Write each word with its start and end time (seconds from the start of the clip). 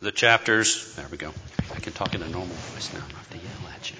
The 0.00 0.12
chapters, 0.12 0.94
there 0.94 1.08
we 1.10 1.18
go. 1.18 1.32
I 1.74 1.80
can 1.80 1.92
talk 1.92 2.14
in 2.14 2.22
a 2.22 2.28
normal 2.28 2.46
voice 2.46 2.92
now, 2.94 3.00
not 3.00 3.10
have 3.10 3.30
to 3.30 3.36
yell 3.36 3.72
at 3.74 3.90
you. 3.90 3.96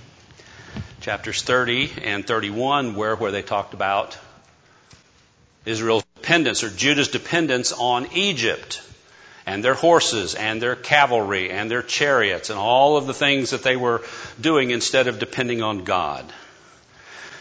Chapters 1.01 1.43
30 1.43 1.91
and 2.05 2.25
31 2.25 2.95
were 2.95 3.17
where 3.17 3.33
they 3.33 3.43
talked 3.43 3.75
about 3.75 4.17
Israel's 5.65 6.05
dependence 6.15 6.63
or 6.63 6.71
Judah's 6.71 7.09
dependence 7.09 7.73
on 7.73 8.07
Egypt 8.13 8.81
and 9.45 9.65
their 9.65 9.75
horses 9.75 10.37
and 10.37 10.63
their 10.63 10.77
cavalry 10.77 11.51
and 11.51 11.69
their 11.69 11.83
chariots 11.83 12.51
and 12.51 12.61
all 12.61 12.97
of 12.97 13.09
the 13.09 13.15
things 13.15 13.51
that 13.51 13.65
they 13.65 13.75
were 13.75 14.01
doing 14.41 14.71
instead 14.71 15.09
of 15.09 15.19
depending 15.19 15.63
on 15.63 15.83
God. 15.83 16.25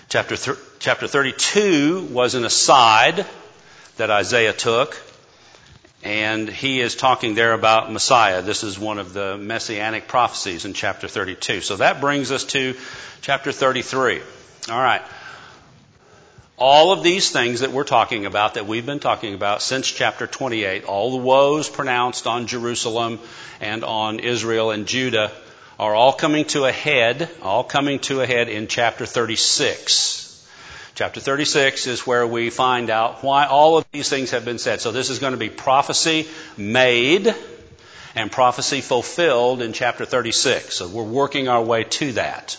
Chapter, 0.09 0.35
th- 0.35 0.57
chapter 0.79 1.05
32 1.05 2.07
was 2.09 2.33
an 2.33 2.43
aside 2.43 3.23
that 3.97 4.09
Isaiah 4.09 4.53
took 4.53 4.99
and 6.03 6.47
he 6.47 6.79
is 6.79 6.95
talking 6.95 7.33
there 7.33 7.53
about 7.53 7.91
Messiah. 7.91 8.41
This 8.41 8.63
is 8.63 8.77
one 8.77 8.99
of 8.99 9.13
the 9.13 9.37
messianic 9.37 10.07
prophecies 10.07 10.65
in 10.65 10.73
chapter 10.73 11.07
32. 11.07 11.61
So 11.61 11.77
that 11.77 12.01
brings 12.01 12.31
us 12.31 12.43
to 12.45 12.75
chapter 13.21 13.51
33. 13.51 14.21
All 14.69 14.79
right. 14.79 15.01
All 16.59 16.91
of 16.91 17.03
these 17.03 17.31
things 17.31 17.59
that 17.59 17.71
we're 17.71 17.83
talking 17.83 18.25
about, 18.25 18.55
that 18.55 18.65
we've 18.65 18.85
been 18.85 18.99
talking 18.99 19.33
about 19.35 19.61
since 19.61 19.87
chapter 19.87 20.25
28, 20.25 20.85
all 20.85 21.11
the 21.11 21.17
woes 21.17 21.69
pronounced 21.69 22.25
on 22.25 22.47
Jerusalem 22.47 23.19
and 23.61 23.83
on 23.83 24.19
Israel 24.19 24.71
and 24.71 24.87
Judah, 24.87 25.31
are 25.79 25.93
all 25.93 26.13
coming 26.13 26.45
to 26.45 26.65
a 26.65 26.71
head, 26.71 27.29
all 27.43 27.63
coming 27.63 27.99
to 27.99 28.21
a 28.21 28.25
head 28.25 28.49
in 28.49 28.67
chapter 28.67 29.05
36. 29.05 30.26
Chapter 30.97 31.19
36 31.19 31.85
is 31.85 32.07
where 32.07 32.25
we 32.25 32.49
find 32.49 32.89
out 32.89 33.23
why 33.23 33.45
all 33.45 33.77
of 33.77 33.85
these 33.91 34.09
things 34.09 34.31
have 34.31 34.45
been 34.45 34.57
said. 34.57 34.81
So 34.81 34.91
this 34.91 35.11
is 35.11 35.19
going 35.19 35.33
to 35.33 35.37
be 35.37 35.47
prophecy 35.47 36.25
made 36.57 37.31
and 38.15 38.31
prophecy 38.31 38.81
fulfilled 38.81 39.61
in 39.61 39.73
chapter 39.73 40.05
36. 40.05 40.73
So 40.73 40.87
we're 40.87 41.03
working 41.03 41.49
our 41.49 41.63
way 41.63 41.83
to 41.83 42.13
that. 42.13 42.57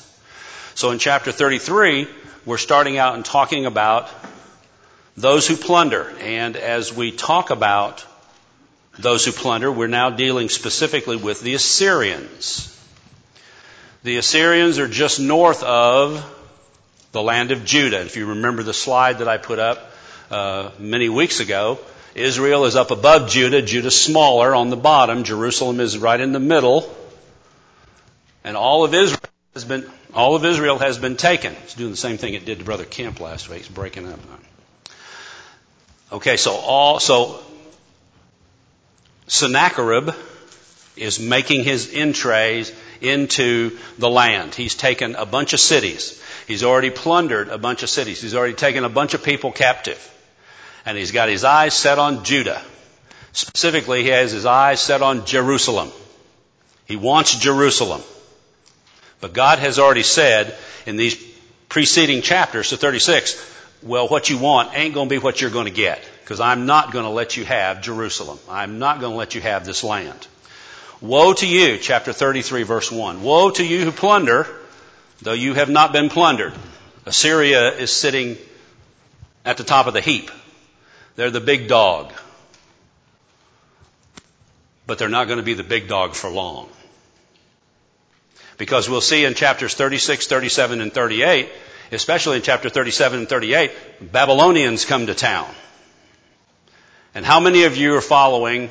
So 0.77 0.93
in 0.93 1.01
chapter 1.01 1.33
33, 1.33 2.07
we're 2.47 2.59
starting 2.59 2.97
out 2.97 3.17
and 3.17 3.25
talking 3.25 3.67
about 3.67 4.09
those 5.17 5.49
who 5.49 5.57
plunder. 5.57 6.09
And 6.21 6.57
as 6.57 6.95
we 6.95 7.11
talk 7.11 7.51
about 7.51 8.07
those 9.01 9.25
who 9.25 9.33
plunder, 9.33 9.73
we're 9.73 9.89
now 9.89 10.11
dealing 10.11 10.49
specifically 10.49 11.17
with 11.17 11.41
the 11.41 11.55
Assyrians. 11.55 12.73
The 14.05 14.17
Assyrians 14.17 14.79
are 14.79 14.87
just 14.87 15.19
north 15.19 15.65
of 15.65 16.37
the 17.13 17.23
land 17.23 17.51
of 17.51 17.65
Judah. 17.65 18.01
If 18.01 18.17
you 18.17 18.27
remember 18.27 18.63
the 18.63 18.75
slide 18.75 19.19
that 19.19 19.29
I 19.29 19.39
put 19.39 19.59
up 19.59 19.91
uh, 20.31 20.71
many 20.79 21.09
weeks 21.09 21.41
ago, 21.41 21.79
Israel 22.15 22.65
is 22.65 22.77
up 22.77 22.91
above 22.91 23.31
Judah. 23.31 23.63
Judah's 23.63 24.01
smaller 24.01 24.55
on 24.55 24.71
the 24.71 24.77
bottom. 24.77 25.25
Jerusalem 25.25 25.81
is 25.81 25.97
right 25.97 26.21
in 26.21 26.33
the 26.33 26.41
middle. 26.41 26.95
And 28.45 28.57
all 28.57 28.85
of 28.85 28.95
Israel 28.95 29.21
has 29.55 29.65
been 29.65 29.89
all 30.15 30.35
of 30.35 30.45
Israel 30.45 30.79
has 30.79 30.99
been 30.99 31.17
taken. 31.17 31.53
It's 31.65 31.75
doing 31.75 31.91
the 31.91 31.97
same 31.97 32.17
thing 32.17 32.35
it 32.35 32.45
did 32.45 32.59
to 32.59 32.65
Brother 32.65 32.87
Kemp 32.87 33.21
last 33.21 33.49
week. 33.51 33.61
It's 33.61 33.69
breaking 33.69 34.11
up. 34.11 34.19
Okay, 36.11 36.39
so 36.39 36.55
all 36.55 36.99
so 36.99 37.41
Sennacherib 39.27 40.11
is 40.97 41.21
making 41.21 41.65
his 41.65 41.95
entrees 41.95 42.73
into 43.01 43.79
the 43.99 44.09
land. 44.09 44.55
He's 44.55 44.75
taken 44.75 45.15
a 45.15 45.27
bunch 45.27 45.53
of 45.53 45.61
cities. 45.61 46.21
He's 46.49 46.65
already 46.65 46.89
plundered 46.89 47.51
a 47.51 47.59
bunch 47.59 47.83
of 47.83 47.91
cities. 47.91 48.23
He's 48.23 48.35
already 48.35 48.55
taken 48.55 48.83
a 48.83 48.89
bunch 48.89 49.13
of 49.13 49.23
people 49.23 49.53
captive. 49.53 50.03
And 50.87 50.97
he's 50.97 51.13
got 51.13 51.29
his 51.29 51.45
eyes 51.45 51.75
set 51.75 51.99
on 51.99 52.25
Judah. 52.25 52.63
Specifically, 53.35 54.03
he 54.03 54.09
has 54.09 54.33
his 54.33 54.47
eyes 54.47 54.81
set 54.81 55.03
on 55.03 55.27
Jerusalem. 55.27 55.91
He 56.87 56.97
wants 56.97 57.39
Jerusalem. 57.39 58.01
But 59.21 59.35
God 59.35 59.59
has 59.59 59.79
already 59.79 60.03
said 60.03 60.57
in 60.87 60.97
these 60.97 61.23
preceding 61.69 62.23
chapters 62.23 62.71
to 62.71 62.79
36, 62.79 63.37
well, 63.83 64.09
what 64.09 64.31
you 64.31 64.39
want 64.39 64.71
ain't 64.75 64.95
going 64.95 65.11
to 65.11 65.15
be 65.15 65.19
what 65.19 65.43
you're 65.43 65.51
going 65.51 65.67
to 65.67 65.71
get. 65.71 66.03
Because 66.23 66.41
I'm 66.41 66.65
not 66.65 66.93
going 66.93 67.05
to 67.05 67.11
let 67.11 67.37
you 67.37 67.45
have 67.45 67.83
Jerusalem. 67.83 68.39
I'm 68.49 68.79
not 68.79 69.01
going 69.01 69.13
to 69.13 69.19
let 69.19 69.35
you 69.35 69.43
have 69.43 69.67
this 69.67 69.85
land. 69.85 70.27
Woe 71.03 71.35
to 71.35 71.47
you, 71.47 71.77
chapter 71.77 72.15
33, 72.15 72.63
verse 72.63 72.91
1. 72.91 73.23
Woe 73.23 73.51
to 73.51 73.63
you 73.63 73.85
who 73.85 73.93
plunder, 73.93 74.47
though 75.23 75.33
you 75.33 75.55
have 75.55 75.69
not 75.69 75.93
been 75.93 76.09
plundered. 76.09 76.55
Assyria 77.07 77.73
is 77.73 77.91
sitting 77.91 78.37
at 79.45 79.57
the 79.57 79.65
top 79.65 79.87
of 79.87 79.95
the 79.95 80.01
heap. 80.01 80.31
They're 81.17 81.31
the 81.31 81.41
big 81.41 81.69
dog. 81.69 82.13
But 84.87 84.99
they're 84.99 85.09
not 85.09 85.27
going 85.27 85.39
to 85.39 85.45
be 85.45 85.55
the 85.55 85.65
big 85.65 85.89
dog 85.89 86.15
for 86.15 86.31
long. 86.31 86.69
Because 88.57 88.89
we'll 88.89 89.01
see 89.01 89.25
in 89.25 89.35
chapters 89.35 89.75
36, 89.75 90.27
37, 90.27 90.81
and 90.81 90.93
38, 90.93 91.49
especially 91.93 92.37
in 92.37 92.43
chapter 92.43 92.69
37 92.69 93.21
and 93.21 93.29
38, 93.29 93.71
Babylonians 94.01 94.85
come 94.85 95.07
to 95.07 95.15
town. 95.15 95.49
And 97.15 97.25
how 97.25 97.41
many 97.41 97.65
of 97.65 97.77
you 97.77 97.95
are 97.95 98.01
following 98.01 98.71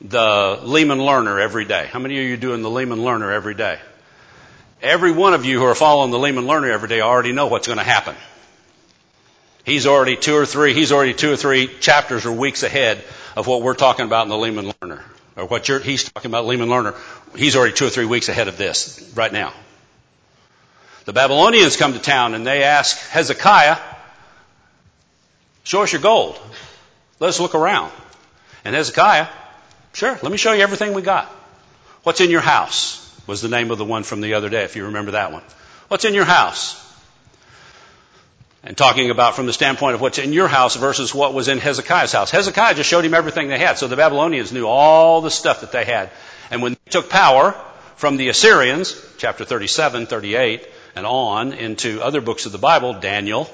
the 0.00 0.60
Lehman 0.62 1.02
Learner 1.02 1.40
every 1.40 1.64
day? 1.64 1.88
How 1.90 1.98
many 1.98 2.18
of 2.18 2.24
you 2.24 2.34
are 2.34 2.38
doing 2.38 2.62
the 2.62 2.70
Lehman 2.70 3.02
Learner 3.02 3.32
every 3.32 3.54
day? 3.54 3.78
Every 4.80 5.10
one 5.10 5.34
of 5.34 5.44
you 5.44 5.58
who 5.58 5.64
are 5.64 5.74
following 5.74 6.12
the 6.12 6.18
Lehman 6.18 6.46
Learner 6.46 6.70
every 6.70 6.88
day 6.88 7.00
already 7.00 7.32
know 7.32 7.48
what's 7.48 7.66
going 7.66 7.78
to 7.78 7.84
happen. 7.84 8.14
He's 9.64 9.86
already 9.86 10.16
two 10.16 10.36
or 10.36 10.46
three, 10.46 10.72
he's 10.72 10.92
already 10.92 11.14
two 11.14 11.32
or 11.32 11.36
three 11.36 11.66
chapters 11.80 12.24
or 12.24 12.32
weeks 12.32 12.62
ahead 12.62 13.02
of 13.36 13.46
what 13.46 13.62
we're 13.62 13.74
talking 13.74 14.06
about 14.06 14.22
in 14.22 14.28
the 14.28 14.38
Lehman 14.38 14.72
Learner. 14.80 15.04
Or 15.36 15.46
what 15.46 15.66
he's 15.66 16.04
talking 16.04 16.30
about, 16.30 16.46
Lehman 16.46 16.68
Learner. 16.68 16.94
He's 17.36 17.54
already 17.54 17.74
two 17.74 17.86
or 17.86 17.90
three 17.90 18.06
weeks 18.06 18.28
ahead 18.28 18.48
of 18.48 18.56
this 18.56 19.12
right 19.14 19.32
now. 19.32 19.52
The 21.04 21.12
Babylonians 21.12 21.76
come 21.76 21.92
to 21.92 21.98
town 21.98 22.34
and 22.34 22.46
they 22.46 22.62
ask 22.62 22.98
Hezekiah, 23.08 23.78
show 25.64 25.82
us 25.82 25.92
your 25.92 26.02
gold. 26.02 26.38
Let 27.20 27.28
us 27.28 27.40
look 27.40 27.54
around. 27.54 27.92
And 28.64 28.74
Hezekiah, 28.74 29.26
sure, 29.92 30.18
let 30.22 30.30
me 30.30 30.38
show 30.38 30.52
you 30.52 30.62
everything 30.62 30.94
we 30.94 31.02
got. 31.02 31.26
What's 32.04 32.20
in 32.20 32.30
your 32.30 32.40
house? 32.40 33.07
Was 33.28 33.42
the 33.42 33.48
name 33.48 33.70
of 33.70 33.78
the 33.78 33.84
one 33.84 34.02
from 34.02 34.22
the 34.22 34.34
other 34.34 34.48
day, 34.48 34.64
if 34.64 34.74
you 34.74 34.86
remember 34.86 35.12
that 35.12 35.30
one. 35.30 35.42
What's 35.88 36.06
in 36.06 36.14
your 36.14 36.24
house? 36.24 36.84
And 38.64 38.76
talking 38.76 39.10
about 39.10 39.36
from 39.36 39.46
the 39.46 39.52
standpoint 39.52 39.94
of 39.94 40.00
what's 40.00 40.18
in 40.18 40.32
your 40.32 40.48
house 40.48 40.74
versus 40.76 41.14
what 41.14 41.34
was 41.34 41.46
in 41.46 41.58
Hezekiah's 41.58 42.10
house. 42.10 42.30
Hezekiah 42.30 42.74
just 42.74 42.88
showed 42.88 43.04
him 43.04 43.14
everything 43.14 43.48
they 43.48 43.58
had. 43.58 43.78
So 43.78 43.86
the 43.86 43.96
Babylonians 43.96 44.50
knew 44.50 44.66
all 44.66 45.20
the 45.20 45.30
stuff 45.30 45.60
that 45.60 45.72
they 45.72 45.84
had. 45.84 46.10
And 46.50 46.62
when 46.62 46.72
they 46.72 46.90
took 46.90 47.10
power 47.10 47.54
from 47.96 48.16
the 48.16 48.30
Assyrians, 48.30 49.00
chapter 49.18 49.44
37, 49.44 50.06
38, 50.06 50.66
and 50.96 51.06
on 51.06 51.52
into 51.52 52.02
other 52.02 52.22
books 52.22 52.46
of 52.46 52.52
the 52.52 52.58
Bible, 52.58 52.94
Daniel, 52.94 53.44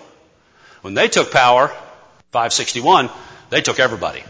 when 0.82 0.94
they 0.94 1.08
took 1.08 1.32
power, 1.32 1.68
561, 2.30 3.10
they 3.50 3.60
took 3.60 3.80
everybody. 3.80 4.22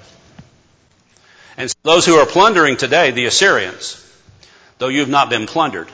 And 1.58 1.70
so 1.70 1.76
those 1.82 2.06
who 2.06 2.16
are 2.16 2.26
plundering 2.26 2.78
today, 2.78 3.10
the 3.10 3.26
Assyrians, 3.26 4.03
though 4.78 4.88
you 4.88 5.00
have 5.00 5.08
not 5.08 5.30
been 5.30 5.46
plundered. 5.46 5.88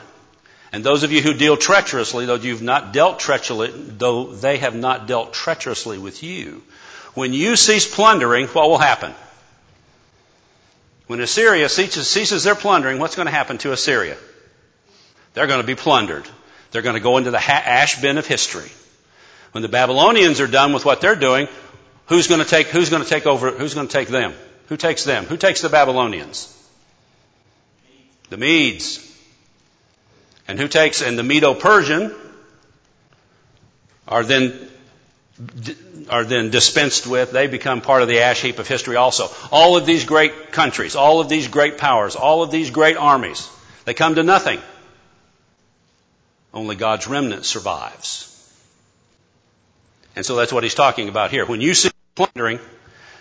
And 0.73 0.83
those 0.83 1.03
of 1.03 1.11
you 1.11 1.21
who 1.21 1.33
deal 1.33 1.57
treacherously, 1.57 2.25
though 2.25 2.35
you've 2.35 2.61
not 2.61 2.93
dealt 2.93 3.19
treacherously, 3.19 3.71
though 3.71 4.27
they 4.27 4.57
have 4.57 4.75
not 4.75 5.05
dealt 5.05 5.33
treacherously 5.33 5.97
with 5.97 6.23
you, 6.23 6.63
when 7.13 7.33
you 7.33 7.55
cease 7.57 7.93
plundering, 7.93 8.47
what 8.47 8.69
will 8.69 8.77
happen? 8.77 9.13
When 11.07 11.19
Assyria 11.19 11.67
ceases 11.67 12.43
their 12.43 12.55
plundering, 12.55 12.99
what's 12.99 13.17
going 13.17 13.25
to 13.25 13.33
happen 13.33 13.57
to 13.59 13.73
Assyria? 13.73 14.15
They're 15.33 15.47
going 15.47 15.59
to 15.59 15.67
be 15.67 15.75
plundered. 15.75 16.25
They're 16.71 16.81
going 16.81 16.95
to 16.95 17.01
go 17.01 17.17
into 17.17 17.31
the 17.31 17.41
ash 17.41 18.01
bin 18.01 18.17
of 18.17 18.25
history. 18.25 18.71
When 19.51 19.61
the 19.61 19.67
Babylonians 19.67 20.39
are 20.39 20.47
done 20.47 20.71
with 20.71 20.85
what 20.85 21.01
they're 21.01 21.17
doing, 21.17 21.49
who's 22.07 22.27
going 22.27 22.41
to 22.41 22.47
take, 22.47 22.67
who's 22.67 22.89
going 22.89 23.03
to 23.03 23.09
take 23.09 23.25
over, 23.25 23.51
who's 23.51 23.73
going 23.73 23.87
to 23.87 23.93
take 23.93 24.07
them? 24.07 24.33
Who 24.67 24.77
takes 24.77 25.03
them? 25.03 25.25
Who 25.25 25.35
takes 25.35 25.61
the 25.61 25.67
Babylonians? 25.67 26.57
The 28.31 28.37
Medes. 28.37 29.07
And 30.47 30.57
who 30.59 30.67
takes, 30.67 31.03
and 31.03 31.19
the 31.19 31.23
Medo-Persian 31.23 32.15
are 34.07 34.23
then 34.23 34.67
are 36.09 36.23
then 36.23 36.49
dispensed 36.49 37.07
with. 37.07 37.31
They 37.31 37.47
become 37.47 37.81
part 37.81 38.01
of 38.01 38.07
the 38.07 38.19
ash 38.19 38.41
heap 38.41 38.59
of 38.59 38.67
history 38.67 38.95
also. 38.95 39.29
All 39.51 39.75
of 39.75 39.85
these 39.85 40.05
great 40.05 40.51
countries, 40.51 40.95
all 40.95 41.19
of 41.19 41.29
these 41.29 41.47
great 41.47 41.77
powers, 41.77 42.15
all 42.15 42.43
of 42.43 42.51
these 42.51 42.69
great 42.69 42.97
armies, 42.97 43.49
they 43.85 43.93
come 43.93 44.15
to 44.15 44.23
nothing. 44.23 44.59
Only 46.53 46.75
God's 46.75 47.07
remnant 47.07 47.45
survives. 47.45 48.27
And 50.15 50.25
so 50.25 50.35
that's 50.35 50.53
what 50.53 50.63
he's 50.63 50.75
talking 50.75 51.09
about 51.09 51.31
here. 51.31 51.45
When 51.45 51.61
you 51.61 51.73
see 51.73 51.89
plundering, 52.15 52.59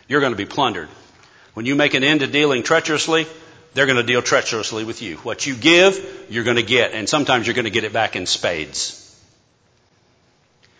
you're 0.08 0.20
going 0.20 0.32
to 0.32 0.36
be 0.36 0.46
plundered. 0.46 0.88
When 1.54 1.64
you 1.64 1.74
make 1.74 1.94
an 1.94 2.04
end 2.04 2.20
to 2.20 2.26
dealing 2.26 2.64
treacherously, 2.64 3.26
they're 3.74 3.86
going 3.86 3.96
to 3.96 4.02
deal 4.02 4.22
treacherously 4.22 4.84
with 4.84 5.02
you. 5.02 5.16
What 5.18 5.46
you 5.46 5.54
give, 5.54 6.26
you're 6.28 6.44
going 6.44 6.56
to 6.56 6.62
get, 6.62 6.92
and 6.92 7.08
sometimes 7.08 7.46
you're 7.46 7.54
going 7.54 7.64
to 7.64 7.70
get 7.70 7.84
it 7.84 7.92
back 7.92 8.16
in 8.16 8.26
spades. 8.26 8.96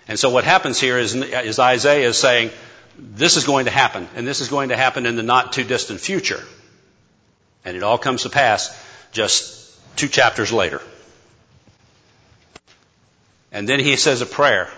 And 0.08 0.18
so 0.18 0.30
what 0.30 0.44
happens 0.44 0.80
here 0.80 0.98
is, 0.98 1.14
is 1.14 1.58
Isaiah 1.58 2.08
is 2.08 2.18
saying, 2.18 2.50
this 2.98 3.36
is 3.36 3.44
going 3.44 3.66
to 3.66 3.70
happen, 3.70 4.08
and 4.16 4.26
this 4.26 4.40
is 4.40 4.48
going 4.48 4.70
to 4.70 4.76
happen 4.76 5.06
in 5.06 5.16
the 5.16 5.22
not 5.22 5.52
too 5.52 5.64
distant 5.64 6.00
future. 6.00 6.42
And 7.64 7.76
it 7.76 7.82
all 7.82 7.98
comes 7.98 8.22
to 8.22 8.30
pass 8.30 8.76
just 9.12 9.78
two 9.96 10.08
chapters 10.08 10.52
later. 10.52 10.82
And 13.52 13.68
then 13.68 13.80
he 13.80 13.96
says 13.96 14.20
a 14.20 14.26
prayer. 14.26 14.68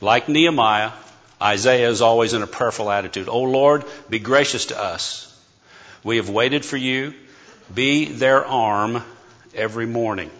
Like 0.00 0.28
Nehemiah, 0.28 0.92
Isaiah 1.40 1.88
is 1.88 2.02
always 2.02 2.34
in 2.34 2.42
a 2.42 2.46
prayerful 2.46 2.90
attitude. 2.90 3.28
O 3.28 3.42
Lord, 3.42 3.84
be 4.10 4.18
gracious 4.18 4.66
to 4.66 4.78
us. 4.80 5.28
We 6.04 6.16
have 6.16 6.28
waited 6.28 6.64
for 6.64 6.76
you. 6.76 7.14
Be 7.74 8.06
their 8.06 8.44
arm 8.44 9.02
every 9.54 9.86
morning. 9.86 10.30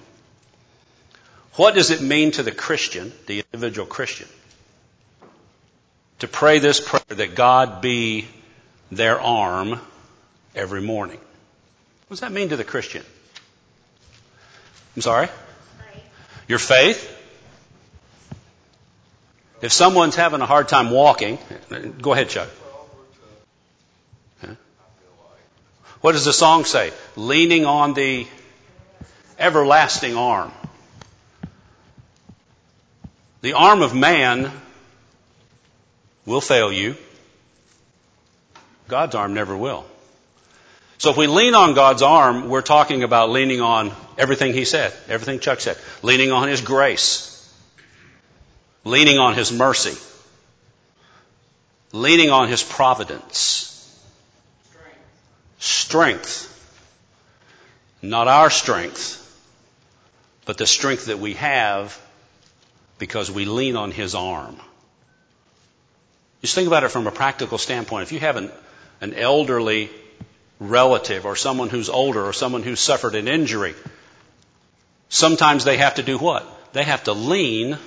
What 1.54 1.74
does 1.74 1.90
it 1.90 2.00
mean 2.00 2.32
to 2.32 2.42
the 2.42 2.52
Christian, 2.52 3.12
the 3.26 3.44
individual 3.52 3.86
Christian, 3.86 4.28
to 6.20 6.28
pray 6.28 6.58
this 6.58 6.80
prayer 6.80 7.02
that 7.08 7.34
God 7.34 7.82
be 7.82 8.26
their 8.90 9.20
arm 9.20 9.80
every 10.54 10.80
morning? 10.80 11.18
What 11.18 12.16
does 12.16 12.20
that 12.20 12.32
mean 12.32 12.50
to 12.50 12.56
the 12.56 12.64
Christian? 12.64 13.04
I'm 14.96 15.02
sorry? 15.02 15.28
Your 16.48 16.58
faith? 16.58 17.08
If 19.62 19.72
someone's 19.72 20.16
having 20.16 20.40
a 20.40 20.46
hard 20.46 20.68
time 20.68 20.90
walking, 20.90 21.38
go 22.00 22.12
ahead, 22.12 22.28
Chuck. 22.28 22.48
What 26.02 26.12
does 26.12 26.24
the 26.24 26.32
song 26.32 26.64
say? 26.64 26.92
Leaning 27.16 27.64
on 27.64 27.94
the 27.94 28.26
everlasting 29.38 30.16
arm. 30.16 30.52
The 33.40 33.54
arm 33.54 33.82
of 33.82 33.94
man 33.94 34.52
will 36.26 36.40
fail 36.40 36.72
you. 36.72 36.96
God's 38.88 39.14
arm 39.14 39.32
never 39.32 39.56
will. 39.56 39.84
So 40.98 41.10
if 41.10 41.16
we 41.16 41.26
lean 41.26 41.54
on 41.54 41.74
God's 41.74 42.02
arm, 42.02 42.48
we're 42.48 42.62
talking 42.62 43.04
about 43.04 43.30
leaning 43.30 43.60
on 43.60 43.92
everything 44.18 44.52
He 44.52 44.64
said, 44.64 44.92
everything 45.08 45.40
Chuck 45.40 45.60
said, 45.60 45.76
leaning 46.02 46.30
on 46.30 46.48
His 46.48 46.60
grace, 46.60 47.28
leaning 48.84 49.18
on 49.18 49.34
His 49.34 49.52
mercy, 49.52 49.96
leaning 51.92 52.30
on 52.30 52.48
His 52.48 52.62
providence. 52.62 53.71
Strength. 55.62 56.48
Not 58.02 58.26
our 58.26 58.50
strength, 58.50 59.16
but 60.44 60.58
the 60.58 60.66
strength 60.66 61.06
that 61.06 61.20
we 61.20 61.34
have 61.34 61.96
because 62.98 63.30
we 63.30 63.44
lean 63.44 63.76
on 63.76 63.92
His 63.92 64.16
arm. 64.16 64.56
Just 66.40 66.56
think 66.56 66.66
about 66.66 66.82
it 66.82 66.88
from 66.88 67.06
a 67.06 67.12
practical 67.12 67.58
standpoint. 67.58 68.02
If 68.02 68.10
you 68.10 68.18
have 68.18 68.34
an, 68.34 68.50
an 69.00 69.14
elderly 69.14 69.88
relative 70.58 71.26
or 71.26 71.36
someone 71.36 71.68
who's 71.68 71.88
older 71.88 72.24
or 72.24 72.32
someone 72.32 72.64
who's 72.64 72.80
suffered 72.80 73.14
an 73.14 73.28
injury, 73.28 73.76
sometimes 75.10 75.62
they 75.62 75.76
have 75.76 75.94
to 75.94 76.02
do 76.02 76.18
what? 76.18 76.44
They 76.72 76.82
have 76.82 77.04
to 77.04 77.12
lean. 77.12 77.78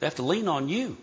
They 0.00 0.06
have 0.06 0.16
to 0.16 0.24
lean 0.24 0.48
on 0.48 0.68
you. 0.68 0.96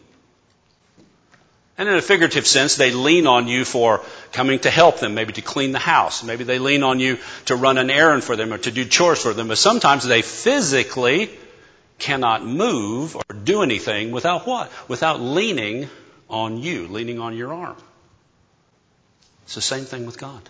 And 1.78 1.90
in 1.90 1.96
a 1.96 2.02
figurative 2.02 2.46
sense, 2.46 2.76
they 2.76 2.92
lean 2.92 3.26
on 3.26 3.48
you 3.48 3.66
for 3.66 4.02
coming 4.32 4.60
to 4.60 4.70
help 4.70 5.00
them, 5.00 5.16
maybe 5.16 5.34
to 5.34 5.42
clean 5.42 5.72
the 5.72 5.80
house. 5.80 6.24
Maybe 6.24 6.44
they 6.44 6.60
lean 6.60 6.84
on 6.84 7.00
you 7.00 7.18
to 7.46 7.56
run 7.56 7.80
an 7.80 7.90
errand 7.90 8.24
for 8.24 8.36
them 8.36 8.54
or 8.54 8.60
to 8.60 8.72
do 8.72 8.86
chores 8.86 9.22
for 9.22 9.34
them. 9.34 9.48
But 9.48 9.58
sometimes 9.58 10.04
they 10.04 10.22
physically 10.22 11.32
cannot 11.98 12.46
move 12.46 13.16
or 13.16 13.24
do 13.44 13.64
anything 13.64 14.12
without 14.12 14.46
what? 14.46 14.72
Without 14.88 15.20
leaning 15.20 15.90
on 16.30 16.58
you, 16.58 16.88
leaning 16.88 17.20
on 17.20 17.36
your 17.36 17.54
arm. 17.54 17.78
It's 19.46 19.56
the 19.56 19.62
same 19.62 19.86
thing 19.86 20.06
with 20.06 20.20
God. 20.20 20.42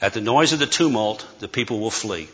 At 0.00 0.12
the 0.12 0.20
noise 0.20 0.52
of 0.52 0.58
the 0.58 0.66
tumult, 0.66 1.26
the 1.40 1.48
people 1.48 1.80
will 1.80 1.90
flee. 1.90 2.28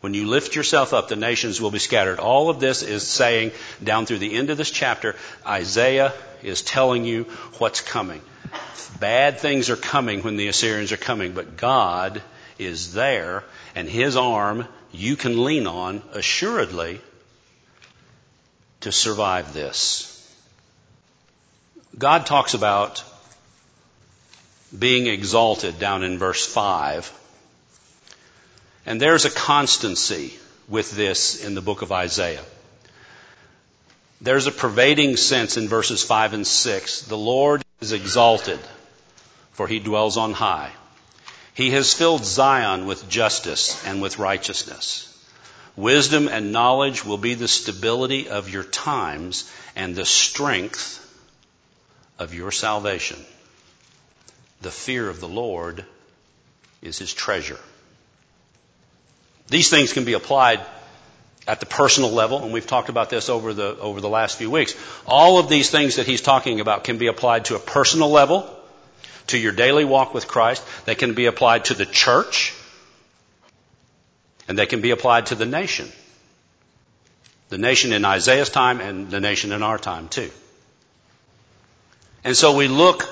When 0.00 0.14
you 0.14 0.26
lift 0.26 0.56
yourself 0.56 0.94
up, 0.94 1.08
the 1.08 1.16
nations 1.16 1.60
will 1.60 1.70
be 1.70 1.78
scattered. 1.78 2.18
All 2.18 2.48
of 2.48 2.58
this 2.58 2.82
is 2.82 3.06
saying, 3.06 3.52
down 3.84 4.06
through 4.06 4.18
the 4.18 4.34
end 4.34 4.48
of 4.48 4.56
this 4.56 4.70
chapter, 4.70 5.14
Isaiah 5.46 6.14
is 6.42 6.62
telling 6.62 7.04
you 7.04 7.24
what's 7.58 7.82
coming. 7.82 8.22
Bad 8.98 9.38
things 9.38 9.68
are 9.68 9.76
coming 9.76 10.22
when 10.22 10.36
the 10.36 10.48
Assyrians 10.48 10.92
are 10.92 10.96
coming, 10.96 11.32
but 11.32 11.56
God 11.56 12.22
is 12.58 12.94
there, 12.94 13.44
and 13.74 13.88
His 13.88 14.16
arm 14.16 14.66
you 14.92 15.16
can 15.16 15.44
lean 15.44 15.66
on 15.66 16.02
assuredly 16.12 17.00
to 18.80 18.90
survive 18.90 19.52
this. 19.52 20.06
God 21.96 22.24
talks 22.24 22.54
about 22.54 23.04
being 24.76 25.06
exalted 25.06 25.78
down 25.78 26.04
in 26.04 26.18
verse 26.18 26.46
5. 26.46 27.19
And 28.86 29.00
there's 29.00 29.24
a 29.24 29.30
constancy 29.30 30.38
with 30.68 30.90
this 30.92 31.44
in 31.44 31.54
the 31.54 31.60
book 31.60 31.82
of 31.82 31.92
Isaiah. 31.92 32.44
There's 34.20 34.46
a 34.46 34.52
pervading 34.52 35.16
sense 35.16 35.56
in 35.56 35.68
verses 35.68 36.02
5 36.02 36.34
and 36.34 36.46
6. 36.46 37.02
The 37.02 37.16
Lord 37.16 37.62
is 37.80 37.92
exalted, 37.92 38.58
for 39.52 39.66
he 39.66 39.78
dwells 39.78 40.16
on 40.16 40.32
high. 40.32 40.72
He 41.54 41.70
has 41.70 41.94
filled 41.94 42.24
Zion 42.24 42.86
with 42.86 43.08
justice 43.08 43.84
and 43.86 44.00
with 44.00 44.18
righteousness. 44.18 45.06
Wisdom 45.76 46.28
and 46.28 46.52
knowledge 46.52 47.04
will 47.04 47.18
be 47.18 47.34
the 47.34 47.48
stability 47.48 48.28
of 48.28 48.50
your 48.50 48.64
times 48.64 49.50
and 49.74 49.94
the 49.94 50.04
strength 50.04 50.98
of 52.18 52.34
your 52.34 52.52
salvation. 52.52 53.18
The 54.60 54.70
fear 54.70 55.08
of 55.08 55.20
the 55.20 55.28
Lord 55.28 55.84
is 56.82 56.98
his 56.98 57.14
treasure. 57.14 57.58
These 59.50 59.68
things 59.68 59.92
can 59.92 60.04
be 60.04 60.14
applied 60.14 60.60
at 61.46 61.58
the 61.58 61.66
personal 61.66 62.10
level, 62.10 62.42
and 62.42 62.52
we've 62.52 62.66
talked 62.66 62.88
about 62.88 63.10
this 63.10 63.28
over 63.28 63.52
the, 63.52 63.76
over 63.78 64.00
the 64.00 64.08
last 64.08 64.38
few 64.38 64.50
weeks. 64.50 64.74
All 65.06 65.38
of 65.38 65.48
these 65.48 65.70
things 65.70 65.96
that 65.96 66.06
he's 66.06 66.20
talking 66.20 66.60
about 66.60 66.84
can 66.84 66.98
be 66.98 67.08
applied 67.08 67.46
to 67.46 67.56
a 67.56 67.58
personal 67.58 68.10
level, 68.10 68.48
to 69.26 69.38
your 69.38 69.52
daily 69.52 69.84
walk 69.84 70.14
with 70.14 70.28
Christ. 70.28 70.64
They 70.84 70.94
can 70.94 71.14
be 71.14 71.26
applied 71.26 71.64
to 71.66 71.74
the 71.74 71.84
church, 71.84 72.54
and 74.46 74.56
they 74.56 74.66
can 74.66 74.80
be 74.80 74.92
applied 74.92 75.26
to 75.26 75.34
the 75.34 75.46
nation. 75.46 75.90
The 77.48 77.58
nation 77.58 77.92
in 77.92 78.04
Isaiah's 78.04 78.50
time 78.50 78.80
and 78.80 79.10
the 79.10 79.18
nation 79.18 79.50
in 79.50 79.64
our 79.64 79.78
time 79.78 80.08
too. 80.08 80.30
And 82.22 82.36
so 82.36 82.56
we 82.56 82.68
look 82.68 83.08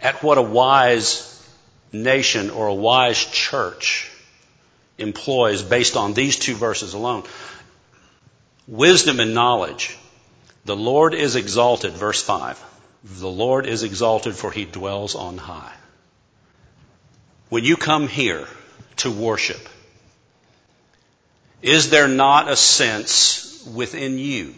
at 0.00 0.22
what 0.22 0.38
a 0.38 0.42
wise 0.42 1.26
nation 1.92 2.48
or 2.48 2.68
a 2.68 2.74
wise 2.74 3.22
church 3.22 4.10
employs 5.00 5.62
based 5.62 5.96
on 5.96 6.14
these 6.14 6.38
two 6.38 6.54
verses 6.54 6.94
alone. 6.94 7.24
Wisdom 8.66 9.20
and 9.20 9.34
knowledge. 9.34 9.96
The 10.64 10.76
Lord 10.76 11.14
is 11.14 11.36
exalted, 11.36 11.92
verse 11.92 12.22
5. 12.22 12.62
The 13.04 13.28
Lord 13.28 13.66
is 13.66 13.82
exalted 13.82 14.34
for 14.34 14.50
he 14.50 14.64
dwells 14.64 15.14
on 15.14 15.38
high. 15.38 15.74
When 17.48 17.64
you 17.64 17.76
come 17.76 18.06
here 18.06 18.46
to 18.98 19.10
worship, 19.10 19.68
is 21.62 21.90
there 21.90 22.08
not 22.08 22.50
a 22.50 22.56
sense 22.56 23.66
within 23.66 24.18
you 24.18 24.54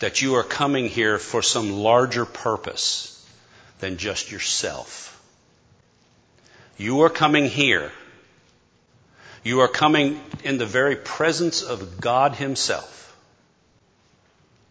that 0.00 0.22
you 0.22 0.36
are 0.36 0.42
coming 0.42 0.88
here 0.88 1.18
for 1.18 1.42
some 1.42 1.72
larger 1.72 2.24
purpose 2.24 3.16
than 3.80 3.98
just 3.98 4.32
yourself. 4.32 5.06
You 6.76 7.02
are 7.02 7.10
coming 7.10 7.46
here. 7.46 7.92
You 9.42 9.60
are 9.60 9.68
coming 9.68 10.20
in 10.44 10.58
the 10.58 10.66
very 10.66 10.96
presence 10.96 11.62
of 11.62 12.00
God 12.00 12.34
Himself 12.34 13.16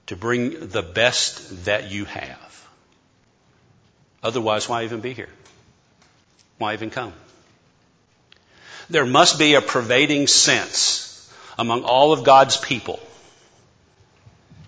to 0.08 0.16
bring 0.16 0.70
the 0.70 0.82
best 0.82 1.66
that 1.66 1.92
you 1.92 2.06
have. 2.06 2.68
Otherwise, 4.22 4.68
why 4.68 4.84
even 4.84 5.00
be 5.00 5.14
here? 5.14 5.30
Why 6.58 6.74
even 6.74 6.90
come? 6.90 7.14
There 8.90 9.06
must 9.06 9.40
be 9.40 9.54
a 9.54 9.62
pervading 9.62 10.28
sense 10.28 11.32
among 11.58 11.84
all 11.84 12.12
of 12.12 12.24
God's 12.24 12.58
people 12.58 13.00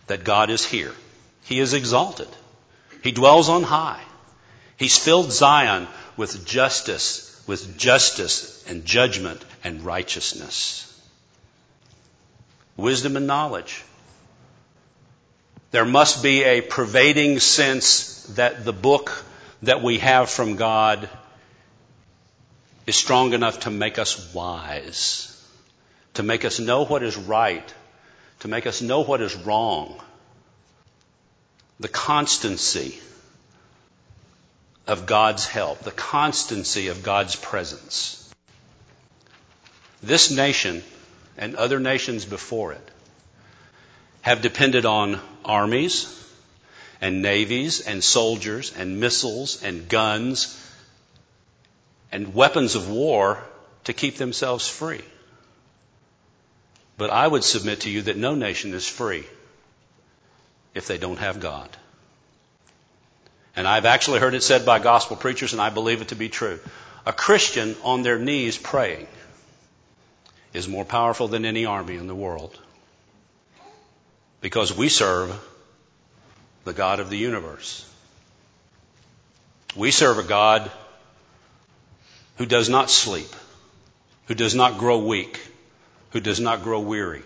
that 0.08 0.24
God 0.24 0.50
is 0.50 0.65
here. 0.65 0.93
He 1.43 1.60
is 1.60 1.74
exalted. 1.74 2.27
He 3.03 3.12
dwells 3.12 3.50
on 3.50 3.63
high. 3.63 4.01
He's 4.77 4.98
filled 4.98 5.31
Zion 5.31 5.88
with 6.17 6.46
justice, 6.46 7.31
with 7.48 7.78
justice 7.78 8.64
and 8.68 8.86
judgment 8.86 9.44
and 9.64 9.84
righteousness. 9.84 10.88
Wisdom 12.78 13.18
and 13.18 13.28
knowledge. 13.28 13.84
There 15.72 15.86
must 15.86 16.22
be 16.22 16.44
a 16.44 16.62
pervading 16.62 17.40
sense 17.40 18.24
that 18.36 18.66
the 18.66 18.74
book 18.74 19.24
that 19.64 19.82
we 19.82 20.00
have 20.00 20.30
from 20.30 20.56
God 20.56 21.10
is 22.88 22.96
strong 22.96 23.34
enough 23.34 23.62
to 23.62 23.70
make 23.70 24.00
us 24.00 24.34
wise, 24.34 25.28
to 26.16 26.24
make 26.24 26.44
us 26.44 26.60
know 26.60 26.84
what 26.84 27.04
is 27.04 27.16
right, 27.16 27.74
to 28.40 28.48
make 28.48 28.66
us 28.68 28.82
know 28.82 29.02
what 29.02 29.22
is 29.22 29.36
wrong. 29.36 30.02
The 31.80 31.88
constancy 31.88 33.00
of 34.88 35.06
God's 35.06 35.46
help, 35.46 35.80
the 35.80 35.92
constancy 35.92 36.88
of 36.88 37.04
God's 37.04 37.36
presence. 37.36 38.18
This 40.02 40.32
nation 40.32 40.84
and 41.38 41.56
other 41.56 41.80
nations 41.80 42.26
before 42.26 42.74
it 42.74 42.92
have 44.22 44.42
depended 44.42 44.86
on 44.86 45.20
armies 45.46 46.18
and 47.00 47.22
navies 47.22 47.82
and 47.82 48.04
soldiers 48.04 48.74
and 48.76 49.00
missiles 49.00 49.64
and 49.64 49.88
guns 49.88 50.58
and 52.12 52.34
weapons 52.34 52.76
of 52.76 52.90
war 52.90 53.44
to 53.86 53.94
keep 53.94 54.18
themselves 54.18 54.68
free. 54.68 55.02
But 56.98 57.10
I 57.10 57.28
would 57.28 57.44
submit 57.44 57.82
to 57.82 57.90
you 57.90 58.04
that 58.04 58.18
no 58.18 58.36
nation 58.36 58.74
is 58.74 58.88
free 58.88 59.26
if 60.76 60.88
they 60.88 60.98
don't 60.98 61.18
have 61.18 61.40
God. 61.40 61.70
And 63.55 63.67
I've 63.67 63.86
actually 63.86 64.20
heard 64.20 64.34
it 64.34 64.43
said 64.43 64.65
by 64.65 64.79
gospel 64.79 65.17
preachers, 65.17 65.53
and 65.53 65.62
I 65.62 65.70
believe 65.70 66.01
it 66.01 66.10
to 66.10 66.15
be 66.15 66.29
true. 66.29 66.60
A 67.05 67.13
Christian 67.13 67.75
on 67.84 68.03
their 68.03 68.20
knees 68.20 68.58
praying 68.58 69.08
is 70.53 70.67
more 70.67 70.86
powerful 70.86 71.27
than 71.27 71.46
any 71.46 71.65
army 71.65 71.96
in 71.96 72.08
the 72.08 72.15
world. 72.15 72.58
Because 74.39 74.75
we 74.75 74.89
serve 74.89 75.34
the 76.63 76.74
God 76.74 77.00
of 77.00 77.10
the 77.10 77.17
universe. 77.17 77.88
We 79.75 79.91
serve 79.91 80.17
a 80.17 80.24
God 80.24 80.70
who 82.38 82.46
does 82.46 82.70
not 82.70 82.89
sleep, 82.89 83.34
who 84.27 84.36
does 84.36 84.55
not 84.55 84.77
grow 84.77 85.00
weak, 85.00 85.39
who 86.12 86.20
does 86.20 86.39
not 86.39 86.63
grow 86.63 86.79
weary. 86.79 87.24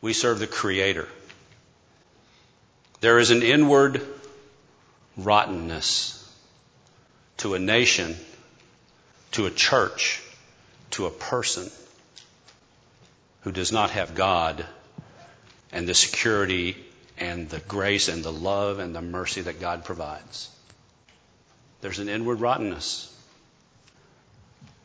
We 0.00 0.12
serve 0.12 0.38
the 0.38 0.46
Creator. 0.46 1.08
There 3.00 3.18
is 3.18 3.30
an 3.30 3.42
inward 3.42 4.00
rottenness 5.16 6.18
to 7.38 7.54
a 7.54 7.58
nation, 7.58 8.16
to 9.32 9.46
a 9.46 9.50
church, 9.50 10.22
to 10.90 11.06
a 11.06 11.10
person 11.10 11.70
who 13.42 13.52
does 13.52 13.72
not 13.72 13.90
have 13.90 14.14
God 14.14 14.64
and 15.72 15.88
the 15.88 15.94
security 15.94 16.76
and 17.18 17.48
the 17.48 17.60
grace 17.60 18.08
and 18.08 18.22
the 18.22 18.32
love 18.32 18.78
and 18.78 18.94
the 18.94 19.02
mercy 19.02 19.42
that 19.42 19.60
God 19.60 19.84
provides. 19.84 20.48
There's 21.80 21.98
an 21.98 22.08
inward 22.08 22.40
rottenness. 22.40 23.08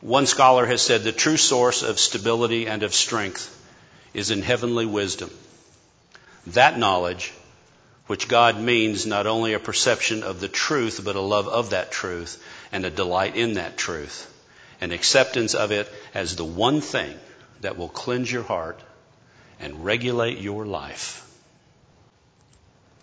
One 0.00 0.26
scholar 0.26 0.66
has 0.66 0.82
said 0.82 1.02
the 1.02 1.12
true 1.12 1.36
source 1.36 1.82
of 1.82 1.98
stability 1.98 2.66
and 2.66 2.82
of 2.82 2.94
strength 2.94 3.54
is 4.14 4.30
in 4.30 4.42
heavenly 4.42 4.86
wisdom. 4.86 5.30
That 6.48 6.78
knowledge 6.78 7.32
which 8.08 8.26
God 8.26 8.58
means 8.58 9.06
not 9.06 9.26
only 9.26 9.52
a 9.52 9.60
perception 9.60 10.22
of 10.22 10.40
the 10.40 10.48
truth, 10.48 11.02
but 11.04 11.14
a 11.14 11.20
love 11.20 11.46
of 11.46 11.70
that 11.70 11.92
truth 11.92 12.42
and 12.72 12.84
a 12.84 12.90
delight 12.90 13.36
in 13.36 13.54
that 13.54 13.76
truth, 13.76 14.26
an 14.80 14.92
acceptance 14.92 15.54
of 15.54 15.72
it 15.72 15.92
as 16.14 16.34
the 16.34 16.44
one 16.44 16.80
thing 16.80 17.14
that 17.60 17.76
will 17.76 17.90
cleanse 17.90 18.32
your 18.32 18.42
heart 18.42 18.80
and 19.60 19.84
regulate 19.84 20.38
your 20.38 20.64
life. 20.64 21.24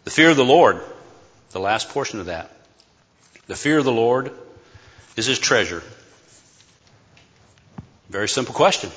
The 0.05 0.11
fear 0.11 0.31
of 0.31 0.37
the 0.37 0.45
Lord, 0.45 0.81
the 1.51 1.59
last 1.59 1.89
portion 1.89 2.19
of 2.19 2.25
that. 2.25 2.51
The 3.45 3.55
fear 3.55 3.77
of 3.77 3.85
the 3.85 3.91
Lord 3.91 4.31
is 5.15 5.27
his 5.27 5.37
treasure. 5.37 5.83
Very 8.09 8.27
simple 8.27 8.55
question. 8.55 8.89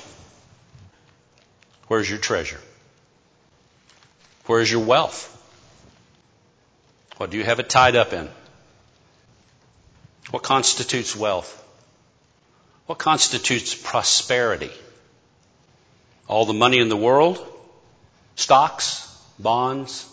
Where's 1.87 2.09
your 2.09 2.19
treasure? 2.19 2.59
Where's 4.47 4.71
your 4.71 4.83
wealth? 4.83 5.35
What 7.19 7.31
do 7.31 7.37
you 7.37 7.43
have 7.43 7.59
it 7.59 7.69
tied 7.69 7.97
up 7.97 8.13
in? 8.13 8.29
What 10.31 10.41
constitutes 10.41 11.13
wealth? 11.13 11.51
What 12.85 12.97
constitutes 12.97 13.75
prosperity? 13.75 14.71
All 16.29 16.45
the 16.45 16.53
money 16.53 16.79
in 16.79 16.87
the 16.87 16.95
world? 16.95 17.45
Stocks? 18.37 19.05
Bonds? 19.37 20.07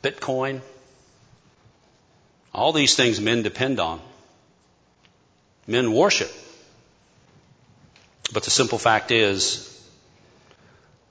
Bitcoin? 0.00 0.60
All 2.54 2.72
these 2.72 2.94
things 2.94 3.20
men 3.20 3.42
depend 3.42 3.80
on. 3.80 4.00
Men 5.66 5.92
worship. 5.92 6.30
But 8.32 8.44
the 8.44 8.50
simple 8.52 8.78
fact 8.78 9.10
is, 9.10 9.76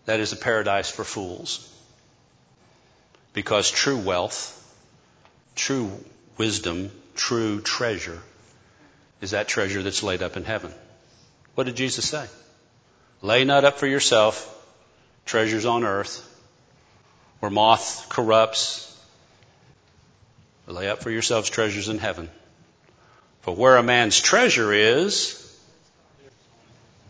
that 0.05 0.21
is 0.21 0.31
a 0.31 0.37
paradise 0.37 0.89
for 0.89 1.03
fools. 1.03 1.69
Because 3.35 3.69
true 3.69 3.97
wealth, 3.97 4.39
true 5.55 5.91
wisdom, 6.37 6.89
true 7.15 7.59
treasure 7.59 8.21
is 9.19 9.31
that 9.31 9.49
treasure 9.49 9.83
that's 9.83 10.03
laid 10.03 10.23
up 10.23 10.37
in 10.37 10.45
heaven. 10.45 10.73
What 11.53 11.65
did 11.65 11.75
Jesus 11.75 12.07
say? 12.07 12.25
Lay 13.21 13.43
not 13.43 13.65
up 13.65 13.77
for 13.77 13.87
yourself 13.87 14.51
treasures 15.25 15.65
on 15.65 15.83
earth 15.83 16.21
where 17.39 17.51
moth 17.51 18.07
corrupts. 18.07 18.81
Lay 20.65 20.87
up 20.87 21.03
for 21.03 21.11
yourselves 21.11 21.49
treasures 21.49 21.89
in 21.89 21.99
heaven. 21.99 22.29
For 23.41 23.53
where 23.53 23.75
a 23.75 23.83
man's 23.83 24.19
treasure 24.19 24.71
is, 24.71 25.41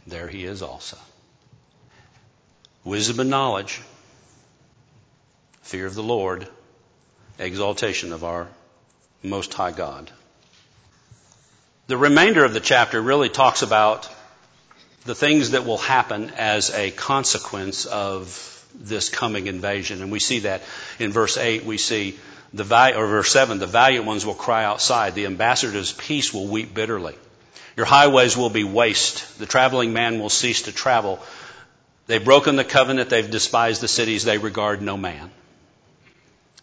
there 0.07 0.27
he 0.27 0.43
is 0.43 0.63
also. 0.63 0.97
Wisdom 2.83 3.19
and 3.19 3.29
knowledge 3.29 3.79
fear 5.65 5.87
of 5.87 5.95
the 5.95 6.03
Lord, 6.03 6.47
exaltation 7.39 8.13
of 8.13 8.23
our 8.23 8.47
Most 9.23 9.51
High 9.55 9.71
God. 9.71 10.11
The 11.87 11.97
remainder 11.97 12.45
of 12.45 12.53
the 12.53 12.59
chapter 12.59 13.01
really 13.01 13.29
talks 13.29 13.63
about 13.63 14.07
the 15.05 15.15
things 15.15 15.51
that 15.51 15.65
will 15.65 15.79
happen 15.79 16.31
as 16.37 16.69
a 16.69 16.91
consequence 16.91 17.85
of 17.85 18.63
this 18.75 19.09
coming 19.09 19.47
invasion. 19.47 20.03
And 20.03 20.11
we 20.11 20.19
see 20.19 20.39
that 20.39 20.61
in 20.99 21.11
verse 21.11 21.35
8, 21.35 21.65
we 21.65 21.79
see 21.79 22.19
the 22.53 22.63
value, 22.63 22.95
or 22.97 23.07
verse 23.07 23.31
7, 23.31 23.57
the 23.57 23.65
valiant 23.65 24.05
ones 24.05 24.23
will 24.23 24.35
cry 24.35 24.65
outside. 24.65 25.15
The 25.15 25.25
ambassadors 25.25 25.93
of 25.93 25.97
peace 25.97 26.31
will 26.31 26.45
weep 26.45 26.75
bitterly. 26.75 27.15
Your 27.75 27.87
highways 27.87 28.37
will 28.37 28.51
be 28.51 28.63
waste. 28.63 29.39
The 29.39 29.47
traveling 29.47 29.93
man 29.93 30.19
will 30.19 30.29
cease 30.29 30.61
to 30.63 30.71
travel. 30.71 31.19
They've 32.05 32.23
broken 32.23 32.55
the 32.55 32.63
covenant. 32.63 33.09
They've 33.09 33.29
despised 33.29 33.81
the 33.81 33.87
cities. 33.87 34.25
They 34.25 34.37
regard 34.37 34.83
no 34.83 34.95
man. 34.95 35.31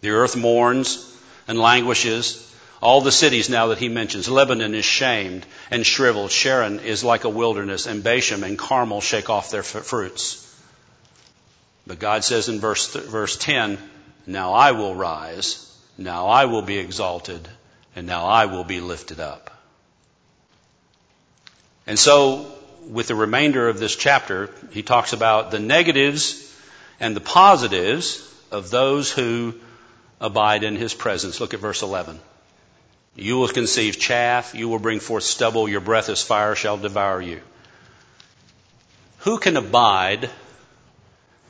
The 0.03 0.11
earth 0.11 0.37
mourns 0.37 1.09
and 1.49 1.59
languishes. 1.59 2.49
All 2.83 3.01
the 3.01 3.13
cities 3.13 3.49
now 3.49 3.69
that 3.69 3.79
he 3.79 3.89
mentions. 3.89 4.29
Lebanon 4.29 4.75
is 4.75 4.85
shamed 4.85 5.47
and 5.71 5.87
shriveled. 5.87 6.33
Sharon 6.33 6.81
is 6.81 7.05
like 7.05 7.25
a 7.25 7.29
wilderness, 7.29 7.87
and 7.87 8.03
Bashan 8.03 8.43
and 8.43 8.59
Carmel 8.59 9.01
shake 9.01 9.31
off 9.31 9.51
their 9.51 9.63
fruits. 9.63 10.39
But 11.87 12.01
God 12.01 12.25
says 12.25 12.49
in 12.49 12.59
verse, 12.59 12.93
verse 12.93 13.37
10, 13.37 13.79
Now 14.27 14.53
I 14.53 14.73
will 14.73 14.95
rise, 14.95 15.73
now 15.97 16.27
I 16.27 16.47
will 16.47 16.63
be 16.63 16.79
exalted, 16.79 17.49
and 17.95 18.07
now 18.07 18.27
I 18.27 18.47
will 18.47 18.65
be 18.65 18.81
lifted 18.81 19.21
up. 19.21 19.51
And 21.87 21.99
so, 21.99 22.53
with 22.89 23.07
the 23.09 23.15
remainder 23.15 23.69
of 23.69 23.79
this 23.79 23.95
chapter, 23.95 24.51
he 24.73 24.83
talks 24.83 25.13
about 25.13 25.53
the 25.53 25.61
negatives 25.61 26.53
and 26.99 27.15
the 27.15 27.21
positives 27.21 28.29
of 28.51 28.71
those 28.71 29.11
who 29.11 29.55
abide 30.23 30.63
in 30.63 30.77
his 30.77 30.95
presence. 30.95 31.41
Look 31.41 31.53
at 31.53 31.61
verse 31.61 31.83
11. 31.83 32.19
You 33.17 33.37
will 33.37 33.49
conceive 33.49 33.99
chaff, 33.99 34.55
you 34.55 34.69
will 34.69 34.79
bring 34.79 35.01
forth 35.01 35.25
stubble, 35.25 35.69
your 35.69 35.83
breath 35.83 36.09
as 36.09 36.23
fire 36.23 36.55
shall 36.55 36.79
devour 36.79 37.21
you. 37.21 37.43
Who 39.19 39.39
can 39.39 39.57
abide 39.57 40.31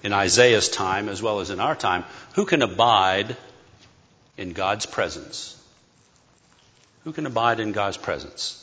in 0.03 0.13
Isaiah's 0.13 0.69
time 0.69 1.09
as 1.09 1.23
well 1.23 1.39
as 1.39 1.51
in 1.51 1.61
our 1.61 1.77
time? 1.77 2.05
Who 2.35 2.45
can 2.45 2.63
abide 2.63 3.37
in 4.37 4.55
God's 4.55 4.87
presence? 4.87 5.57
Who 7.05 7.13
can 7.13 7.27
abide 7.27 7.61
in 7.61 7.73
God's 7.73 7.97
presence? 7.97 8.59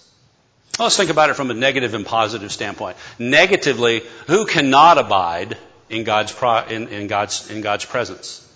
Well, 0.78 0.88
let's 0.88 0.98
think 0.98 1.10
about 1.10 1.30
it 1.30 1.36
from 1.36 1.52
a 1.52 1.54
negative 1.54 1.94
and 1.94 2.06
positive 2.06 2.52
standpoint. 2.52 2.98
Negatively, 3.18 4.02
who 4.28 4.46
cannot 4.46 4.98
abide 4.98 5.58
in 5.90 6.04
God's, 6.04 6.36
in, 6.70 6.88
in 6.88 7.08
God's, 7.08 7.50
in 7.50 7.62
God's 7.62 7.86
presence? 7.86 8.49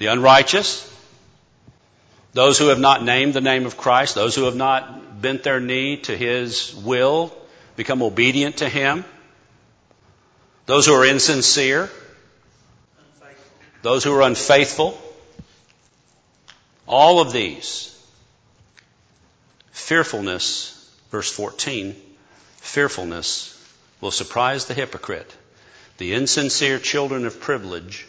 The 0.00 0.06
unrighteous, 0.06 0.90
those 2.32 2.58
who 2.58 2.68
have 2.68 2.80
not 2.80 3.04
named 3.04 3.34
the 3.34 3.40
name 3.42 3.66
of 3.66 3.76
Christ, 3.76 4.14
those 4.14 4.34
who 4.34 4.44
have 4.44 4.56
not 4.56 5.20
bent 5.20 5.42
their 5.42 5.60
knee 5.60 5.98
to 5.98 6.16
His 6.16 6.74
will, 6.74 7.36
become 7.76 8.02
obedient 8.02 8.56
to 8.58 8.68
Him, 8.68 9.04
those 10.64 10.86
who 10.86 10.94
are 10.94 11.04
insincere, 11.04 11.90
those 13.82 14.02
who 14.02 14.14
are 14.14 14.22
unfaithful, 14.22 14.98
all 16.86 17.20
of 17.20 17.32
these. 17.32 17.86
Fearfulness, 19.72 20.90
verse 21.10 21.30
14, 21.30 21.94
fearfulness 22.56 23.54
will 24.00 24.10
surprise 24.10 24.64
the 24.64 24.72
hypocrite. 24.74 25.30
The 25.98 26.14
insincere 26.14 26.78
children 26.78 27.26
of 27.26 27.38
privilege 27.38 28.06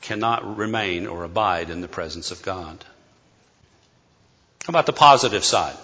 cannot 0.00 0.56
remain 0.56 1.06
or 1.06 1.24
abide 1.24 1.70
in 1.70 1.80
the 1.80 1.88
presence 1.88 2.30
of 2.30 2.42
God. 2.42 2.84
How 4.64 4.70
about 4.70 4.86
the 4.86 4.92
positive 4.92 5.44
side? 5.44 5.76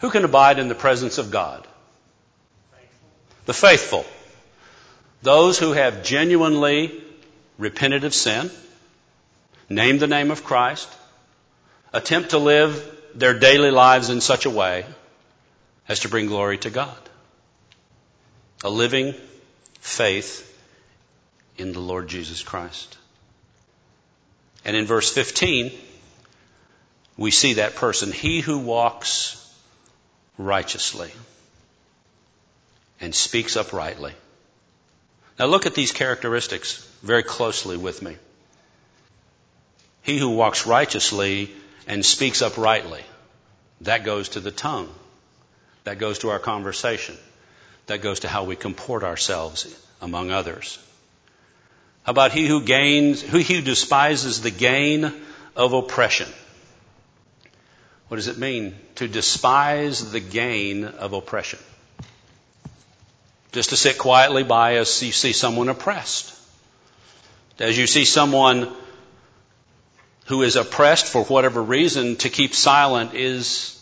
Who 0.00 0.10
can 0.10 0.24
abide 0.24 0.58
in 0.58 0.68
the 0.68 0.74
presence 0.74 1.18
of 1.18 1.30
God? 1.30 1.66
The 3.46 3.54
faithful. 3.54 4.04
Those 5.22 5.58
who 5.58 5.72
have 5.72 6.04
genuinely 6.04 7.02
repented 7.58 8.04
of 8.04 8.14
sin, 8.14 8.50
named 9.68 10.00
the 10.00 10.06
name 10.06 10.30
of 10.30 10.44
Christ, 10.44 10.88
attempt 11.92 12.30
to 12.30 12.38
live 12.38 12.90
their 13.14 13.38
daily 13.38 13.70
lives 13.70 14.10
in 14.10 14.20
such 14.20 14.46
a 14.46 14.50
way 14.50 14.84
as 15.88 16.00
to 16.00 16.08
bring 16.08 16.26
glory 16.26 16.58
to 16.58 16.70
God. 16.70 16.98
A 18.64 18.70
living 18.70 19.14
faith 19.80 20.50
in 21.56 21.72
the 21.72 21.80
Lord 21.80 22.08
Jesus 22.08 22.42
Christ. 22.42 22.96
And 24.64 24.76
in 24.76 24.86
verse 24.86 25.12
15, 25.12 25.72
we 27.16 27.30
see 27.30 27.54
that 27.54 27.76
person, 27.76 28.12
he 28.12 28.40
who 28.40 28.58
walks 28.58 29.40
righteously 30.38 31.12
and 33.00 33.14
speaks 33.14 33.56
uprightly. 33.56 34.12
Now 35.38 35.46
look 35.46 35.66
at 35.66 35.74
these 35.74 35.92
characteristics 35.92 36.86
very 37.02 37.22
closely 37.22 37.76
with 37.76 38.02
me. 38.02 38.16
He 40.02 40.18
who 40.18 40.30
walks 40.30 40.66
righteously 40.66 41.50
and 41.86 42.04
speaks 42.04 42.42
uprightly. 42.42 43.02
That 43.82 44.04
goes 44.04 44.30
to 44.30 44.40
the 44.40 44.50
tongue. 44.50 44.92
That 45.84 45.98
goes 45.98 46.20
to 46.20 46.30
our 46.30 46.38
conversation. 46.38 47.16
That 47.86 48.00
goes 48.00 48.20
to 48.20 48.28
how 48.28 48.44
we 48.44 48.56
comport 48.56 49.02
ourselves 49.02 49.66
among 50.00 50.30
others. 50.30 50.78
About 52.06 52.32
he 52.32 52.46
who 52.46 52.62
gains, 52.62 53.22
who 53.22 53.38
he 53.38 53.54
who 53.54 53.62
despises 53.62 54.42
the 54.42 54.50
gain 54.50 55.12
of 55.56 55.72
oppression? 55.72 56.28
What 58.08 58.18
does 58.18 58.28
it 58.28 58.38
mean 58.38 58.74
to 58.96 59.08
despise 59.08 60.12
the 60.12 60.20
gain 60.20 60.84
of 60.84 61.14
oppression? 61.14 61.58
Just 63.52 63.70
to 63.70 63.76
sit 63.76 63.98
quietly 63.98 64.42
by 64.42 64.76
as 64.76 65.02
you 65.02 65.12
see 65.12 65.32
someone 65.32 65.68
oppressed. 65.68 66.34
As 67.58 67.78
you 67.78 67.86
see 67.86 68.04
someone 68.04 68.70
who 70.26 70.42
is 70.42 70.56
oppressed 70.56 71.06
for 71.06 71.24
whatever 71.24 71.62
reason, 71.62 72.16
to 72.16 72.28
keep 72.28 72.54
silent 72.54 73.14
is 73.14 73.80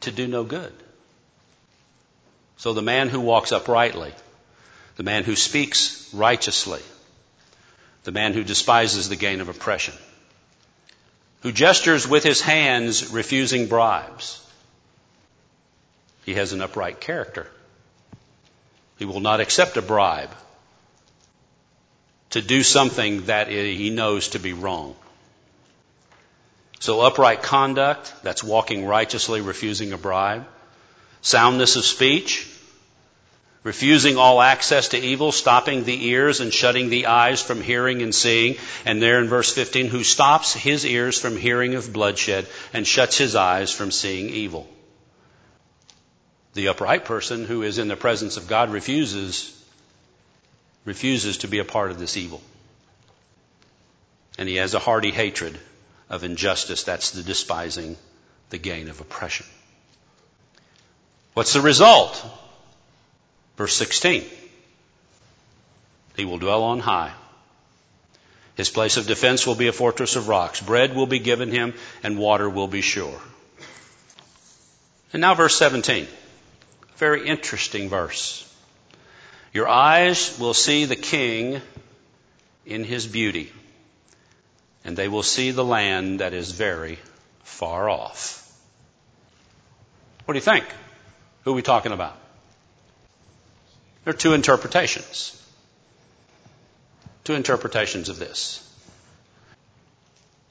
to 0.00 0.10
do 0.10 0.26
no 0.26 0.44
good. 0.44 0.72
So 2.56 2.72
the 2.72 2.82
man 2.82 3.08
who 3.08 3.20
walks 3.20 3.52
uprightly, 3.52 4.12
the 4.96 5.02
man 5.02 5.24
who 5.24 5.36
speaks 5.36 6.12
righteously, 6.12 6.80
the 8.06 8.12
man 8.12 8.34
who 8.34 8.44
despises 8.44 9.08
the 9.08 9.16
gain 9.16 9.40
of 9.40 9.48
oppression, 9.48 9.92
who 11.40 11.50
gestures 11.50 12.06
with 12.06 12.22
his 12.22 12.40
hands 12.40 13.10
refusing 13.10 13.66
bribes. 13.66 14.40
He 16.24 16.34
has 16.34 16.52
an 16.52 16.62
upright 16.62 17.00
character. 17.00 17.48
He 19.00 19.06
will 19.06 19.18
not 19.18 19.40
accept 19.40 19.76
a 19.76 19.82
bribe 19.82 20.30
to 22.30 22.40
do 22.40 22.62
something 22.62 23.26
that 23.26 23.48
he 23.48 23.90
knows 23.90 24.28
to 24.28 24.38
be 24.38 24.52
wrong. 24.52 24.94
So 26.78 27.00
upright 27.00 27.42
conduct, 27.42 28.14
that's 28.22 28.44
walking 28.44 28.86
righteously, 28.86 29.40
refusing 29.40 29.92
a 29.92 29.98
bribe. 29.98 30.46
Soundness 31.22 31.74
of 31.74 31.84
speech, 31.84 32.48
refusing 33.66 34.16
all 34.16 34.40
access 34.40 34.90
to 34.90 34.96
evil, 34.96 35.32
stopping 35.32 35.82
the 35.82 36.06
ears 36.06 36.38
and 36.38 36.54
shutting 36.54 36.88
the 36.88 37.06
eyes 37.06 37.42
from 37.42 37.60
hearing 37.60 38.00
and 38.00 38.14
seeing. 38.14 38.54
And 38.84 39.02
there 39.02 39.20
in 39.20 39.26
verse 39.26 39.52
15, 39.52 39.88
who 39.88 40.04
stops 40.04 40.54
his 40.54 40.86
ears 40.86 41.18
from 41.18 41.36
hearing 41.36 41.74
of 41.74 41.92
bloodshed 41.92 42.46
and 42.72 42.86
shuts 42.86 43.18
his 43.18 43.34
eyes 43.34 43.72
from 43.72 43.90
seeing 43.90 44.30
evil. 44.30 44.68
The 46.54 46.68
upright 46.68 47.06
person 47.06 47.44
who 47.44 47.62
is 47.62 47.78
in 47.78 47.88
the 47.88 47.96
presence 47.96 48.36
of 48.36 48.46
God 48.46 48.70
refuses, 48.70 49.52
refuses 50.84 51.38
to 51.38 51.48
be 51.48 51.58
a 51.58 51.64
part 51.64 51.90
of 51.90 51.98
this 51.98 52.16
evil. 52.16 52.40
And 54.38 54.48
he 54.48 54.56
has 54.56 54.74
a 54.74 54.78
hearty 54.78 55.10
hatred 55.10 55.58
of 56.08 56.22
injustice. 56.22 56.84
That's 56.84 57.10
the 57.10 57.24
despising 57.24 57.96
the 58.50 58.58
gain 58.58 58.88
of 58.90 59.00
oppression. 59.00 59.46
What's 61.34 61.52
the 61.52 61.60
result? 61.60 62.24
Verse 63.56 63.74
16. 63.74 64.24
He 66.16 66.24
will 66.24 66.38
dwell 66.38 66.62
on 66.64 66.80
high. 66.80 67.12
His 68.56 68.70
place 68.70 68.96
of 68.96 69.06
defense 69.06 69.46
will 69.46 69.54
be 69.54 69.68
a 69.68 69.72
fortress 69.72 70.16
of 70.16 70.28
rocks. 70.28 70.60
Bread 70.60 70.94
will 70.94 71.06
be 71.06 71.18
given 71.18 71.50
him 71.50 71.74
and 72.02 72.18
water 72.18 72.48
will 72.48 72.68
be 72.68 72.80
sure. 72.80 73.20
And 75.12 75.20
now 75.20 75.34
verse 75.34 75.56
17. 75.56 76.06
Very 76.96 77.26
interesting 77.26 77.88
verse. 77.88 78.42
Your 79.52 79.68
eyes 79.68 80.38
will 80.38 80.54
see 80.54 80.84
the 80.86 80.96
king 80.96 81.60
in 82.66 82.84
his 82.84 83.06
beauty, 83.06 83.52
and 84.84 84.96
they 84.96 85.08
will 85.08 85.22
see 85.22 85.50
the 85.50 85.64
land 85.64 86.20
that 86.20 86.34
is 86.34 86.50
very 86.50 86.98
far 87.44 87.88
off. 87.88 88.42
What 90.24 90.32
do 90.32 90.38
you 90.38 90.42
think? 90.42 90.64
Who 91.44 91.52
are 91.52 91.54
we 91.54 91.62
talking 91.62 91.92
about? 91.92 92.18
There 94.06 94.14
are 94.14 94.16
two 94.16 94.34
interpretations. 94.34 95.36
Two 97.24 97.34
interpretations 97.34 98.08
of 98.08 98.20
this. 98.20 98.62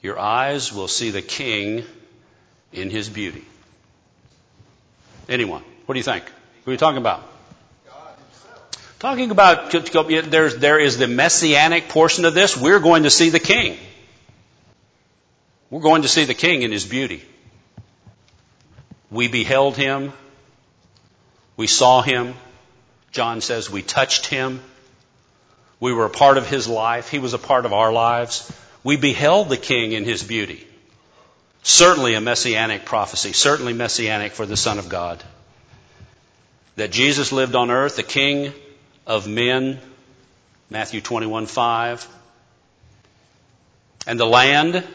Your 0.02 0.18
eyes 0.18 0.74
will 0.74 0.88
see 0.88 1.08
the 1.08 1.22
king 1.22 1.82
in 2.70 2.90
his 2.90 3.08
beauty. 3.08 3.46
Anyone? 5.26 5.62
What 5.86 5.94
do 5.94 5.98
you 5.98 6.04
think? 6.04 6.24
Who 6.66 6.70
are 6.70 6.74
you 6.74 6.76
talking 6.76 6.98
about? 6.98 7.26
Talking 8.98 9.30
about, 9.30 9.70
there's, 9.70 10.58
there 10.58 10.78
is 10.78 10.98
the 10.98 11.08
messianic 11.08 11.88
portion 11.88 12.26
of 12.26 12.34
this. 12.34 12.58
We're 12.58 12.80
going 12.80 13.04
to 13.04 13.10
see 13.10 13.30
the 13.30 13.40
king. 13.40 13.78
We're 15.70 15.80
going 15.80 16.02
to 16.02 16.08
see 16.08 16.26
the 16.26 16.34
king 16.34 16.60
in 16.60 16.72
his 16.72 16.84
beauty. 16.84 17.24
We 19.10 19.28
beheld 19.28 19.78
him. 19.78 20.12
We 21.56 21.66
saw 21.66 22.02
him. 22.02 22.34
John 23.16 23.40
says 23.40 23.70
we 23.70 23.80
touched 23.80 24.26
him. 24.26 24.60
We 25.80 25.94
were 25.94 26.04
a 26.04 26.10
part 26.10 26.36
of 26.36 26.46
his 26.46 26.68
life. 26.68 27.08
He 27.08 27.18
was 27.18 27.32
a 27.32 27.38
part 27.38 27.64
of 27.64 27.72
our 27.72 27.90
lives. 27.90 28.52
We 28.84 28.96
beheld 28.96 29.48
the 29.48 29.56
king 29.56 29.92
in 29.92 30.04
his 30.04 30.22
beauty. 30.22 30.66
Certainly 31.62 32.12
a 32.12 32.20
messianic 32.20 32.84
prophecy, 32.84 33.32
certainly 33.32 33.72
messianic 33.72 34.32
for 34.32 34.44
the 34.44 34.56
Son 34.56 34.78
of 34.78 34.90
God. 34.90 35.24
That 36.76 36.90
Jesus 36.90 37.32
lived 37.32 37.54
on 37.54 37.70
earth, 37.70 37.96
the 37.96 38.02
king 38.02 38.52
of 39.06 39.26
men, 39.26 39.80
Matthew 40.68 41.00
21 41.00 41.46
5. 41.46 42.06
And 44.06 44.20
the 44.20 44.26
land 44.26 44.86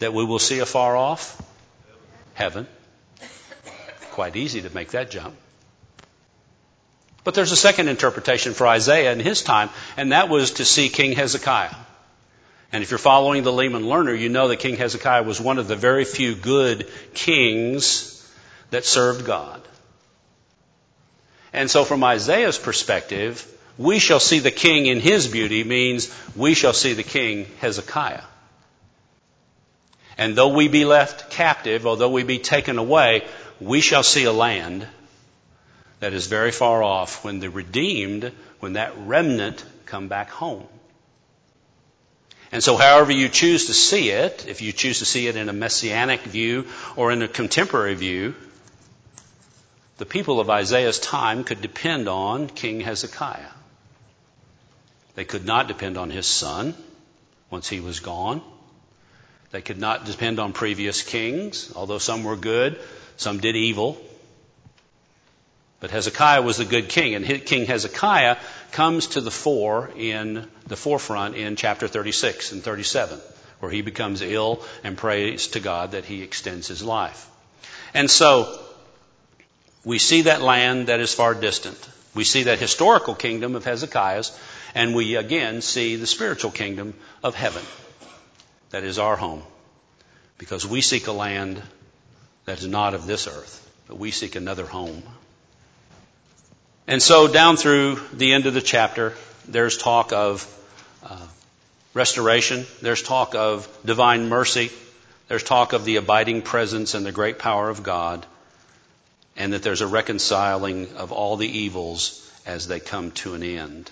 that 0.00 0.12
we 0.12 0.24
will 0.24 0.40
see 0.40 0.58
afar 0.58 0.96
off, 0.96 1.40
heaven. 2.34 2.66
Quite 4.10 4.34
easy 4.34 4.62
to 4.62 4.74
make 4.74 4.90
that 4.90 5.12
jump. 5.12 5.36
But 7.24 7.34
there's 7.34 7.52
a 7.52 7.56
second 7.56 7.88
interpretation 7.88 8.52
for 8.52 8.66
Isaiah 8.66 9.12
in 9.12 9.20
his 9.20 9.42
time, 9.42 9.70
and 9.96 10.12
that 10.12 10.28
was 10.28 10.52
to 10.52 10.64
see 10.64 10.88
King 10.88 11.12
Hezekiah. 11.12 11.74
And 12.72 12.82
if 12.82 12.90
you're 12.90 12.98
following 12.98 13.42
the 13.42 13.52
Leman 13.52 13.86
Learner, 13.86 14.14
you 14.14 14.28
know 14.28 14.48
that 14.48 14.58
King 14.58 14.76
Hezekiah 14.76 15.22
was 15.22 15.40
one 15.40 15.58
of 15.58 15.68
the 15.68 15.76
very 15.76 16.04
few 16.04 16.34
good 16.34 16.90
kings 17.14 18.18
that 18.70 18.84
served 18.84 19.26
God. 19.26 19.60
And 21.52 21.70
so 21.70 21.84
from 21.84 22.02
Isaiah's 22.02 22.58
perspective, 22.58 23.46
we 23.76 23.98
shall 23.98 24.20
see 24.20 24.38
the 24.38 24.50
king 24.50 24.86
in 24.86 25.00
his 25.00 25.28
beauty 25.28 25.64
means 25.64 26.12
we 26.34 26.54
shall 26.54 26.72
see 26.72 26.94
the 26.94 27.02
king 27.02 27.46
Hezekiah. 27.60 28.22
And 30.16 30.34
though 30.34 30.54
we 30.54 30.68
be 30.68 30.84
left 30.84 31.30
captive, 31.30 31.86
although 31.86 32.10
we 32.10 32.22
be 32.22 32.38
taken 32.38 32.78
away, 32.78 33.26
we 33.60 33.80
shall 33.80 34.02
see 34.02 34.24
a 34.24 34.32
land 34.32 34.86
that 36.02 36.14
is 36.14 36.26
very 36.26 36.50
far 36.50 36.82
off 36.82 37.24
when 37.24 37.38
the 37.38 37.48
redeemed, 37.48 38.32
when 38.58 38.72
that 38.72 38.92
remnant 39.06 39.64
come 39.86 40.08
back 40.08 40.30
home. 40.30 40.66
And 42.50 42.60
so 42.60 42.76
however 42.76 43.12
you 43.12 43.28
choose 43.28 43.66
to 43.66 43.72
see 43.72 44.10
it, 44.10 44.48
if 44.48 44.62
you 44.62 44.72
choose 44.72 44.98
to 44.98 45.04
see 45.04 45.28
it 45.28 45.36
in 45.36 45.48
a 45.48 45.52
messianic 45.52 46.22
view 46.22 46.66
or 46.96 47.12
in 47.12 47.22
a 47.22 47.28
contemporary 47.28 47.94
view, 47.94 48.34
the 49.98 50.04
people 50.04 50.40
of 50.40 50.50
Isaiah's 50.50 50.98
time 50.98 51.44
could 51.44 51.62
depend 51.62 52.08
on 52.08 52.48
King 52.48 52.80
Hezekiah. 52.80 53.54
They 55.14 55.24
could 55.24 55.46
not 55.46 55.68
depend 55.68 55.96
on 55.96 56.10
his 56.10 56.26
son 56.26 56.74
once 57.48 57.68
he 57.68 57.78
was 57.78 58.00
gone. 58.00 58.42
They 59.52 59.62
could 59.62 59.78
not 59.78 60.04
depend 60.04 60.40
on 60.40 60.52
previous 60.52 61.00
kings, 61.02 61.72
although 61.76 61.98
some 61.98 62.24
were 62.24 62.34
good, 62.34 62.80
some 63.16 63.38
did 63.38 63.54
evil. 63.54 64.04
But 65.82 65.90
Hezekiah 65.90 66.42
was 66.42 66.58
the 66.58 66.64
good 66.64 66.88
king, 66.88 67.16
and 67.16 67.44
King 67.44 67.66
Hezekiah 67.66 68.36
comes 68.70 69.08
to 69.08 69.20
the 69.20 69.32
fore 69.32 69.90
in 69.96 70.48
the 70.68 70.76
forefront 70.76 71.34
in 71.34 71.56
chapter 71.56 71.88
36 71.88 72.52
and 72.52 72.62
37, 72.62 73.18
where 73.58 73.72
he 73.72 73.82
becomes 73.82 74.22
ill 74.22 74.62
and 74.84 74.96
prays 74.96 75.48
to 75.48 75.60
God 75.60 75.90
that 75.90 76.04
he 76.04 76.22
extends 76.22 76.68
his 76.68 76.84
life. 76.84 77.28
And 77.94 78.08
so, 78.08 78.60
we 79.84 79.98
see 79.98 80.22
that 80.22 80.40
land 80.40 80.86
that 80.86 81.00
is 81.00 81.12
far 81.12 81.34
distant. 81.34 81.88
We 82.14 82.22
see 82.22 82.44
that 82.44 82.60
historical 82.60 83.16
kingdom 83.16 83.56
of 83.56 83.64
Hezekiah's, 83.64 84.30
and 84.76 84.94
we 84.94 85.16
again 85.16 85.62
see 85.62 85.96
the 85.96 86.06
spiritual 86.06 86.52
kingdom 86.52 86.94
of 87.24 87.34
heaven. 87.34 87.64
That 88.70 88.84
is 88.84 89.00
our 89.00 89.16
home. 89.16 89.42
Because 90.38 90.64
we 90.64 90.80
seek 90.80 91.08
a 91.08 91.12
land 91.12 91.60
that 92.44 92.60
is 92.60 92.68
not 92.68 92.94
of 92.94 93.04
this 93.04 93.26
earth, 93.26 93.68
but 93.88 93.98
we 93.98 94.12
seek 94.12 94.36
another 94.36 94.64
home. 94.64 95.02
And 96.92 97.02
so 97.02 97.26
down 97.26 97.56
through 97.56 98.00
the 98.12 98.34
end 98.34 98.44
of 98.44 98.52
the 98.52 98.60
chapter, 98.60 99.14
there's 99.48 99.78
talk 99.78 100.12
of 100.12 100.46
uh, 101.02 101.26
restoration. 101.94 102.66
There's 102.82 103.02
talk 103.02 103.34
of 103.34 103.66
divine 103.82 104.28
mercy. 104.28 104.70
There's 105.26 105.42
talk 105.42 105.72
of 105.72 105.86
the 105.86 105.96
abiding 105.96 106.42
presence 106.42 106.92
and 106.92 107.06
the 107.06 107.10
great 107.10 107.38
power 107.38 107.70
of 107.70 107.82
God. 107.82 108.26
And 109.38 109.54
that 109.54 109.62
there's 109.62 109.80
a 109.80 109.86
reconciling 109.86 110.94
of 110.96 111.12
all 111.12 111.38
the 111.38 111.48
evils 111.48 112.30
as 112.44 112.68
they 112.68 112.78
come 112.78 113.10
to 113.12 113.32
an 113.32 113.42
end. 113.42 113.90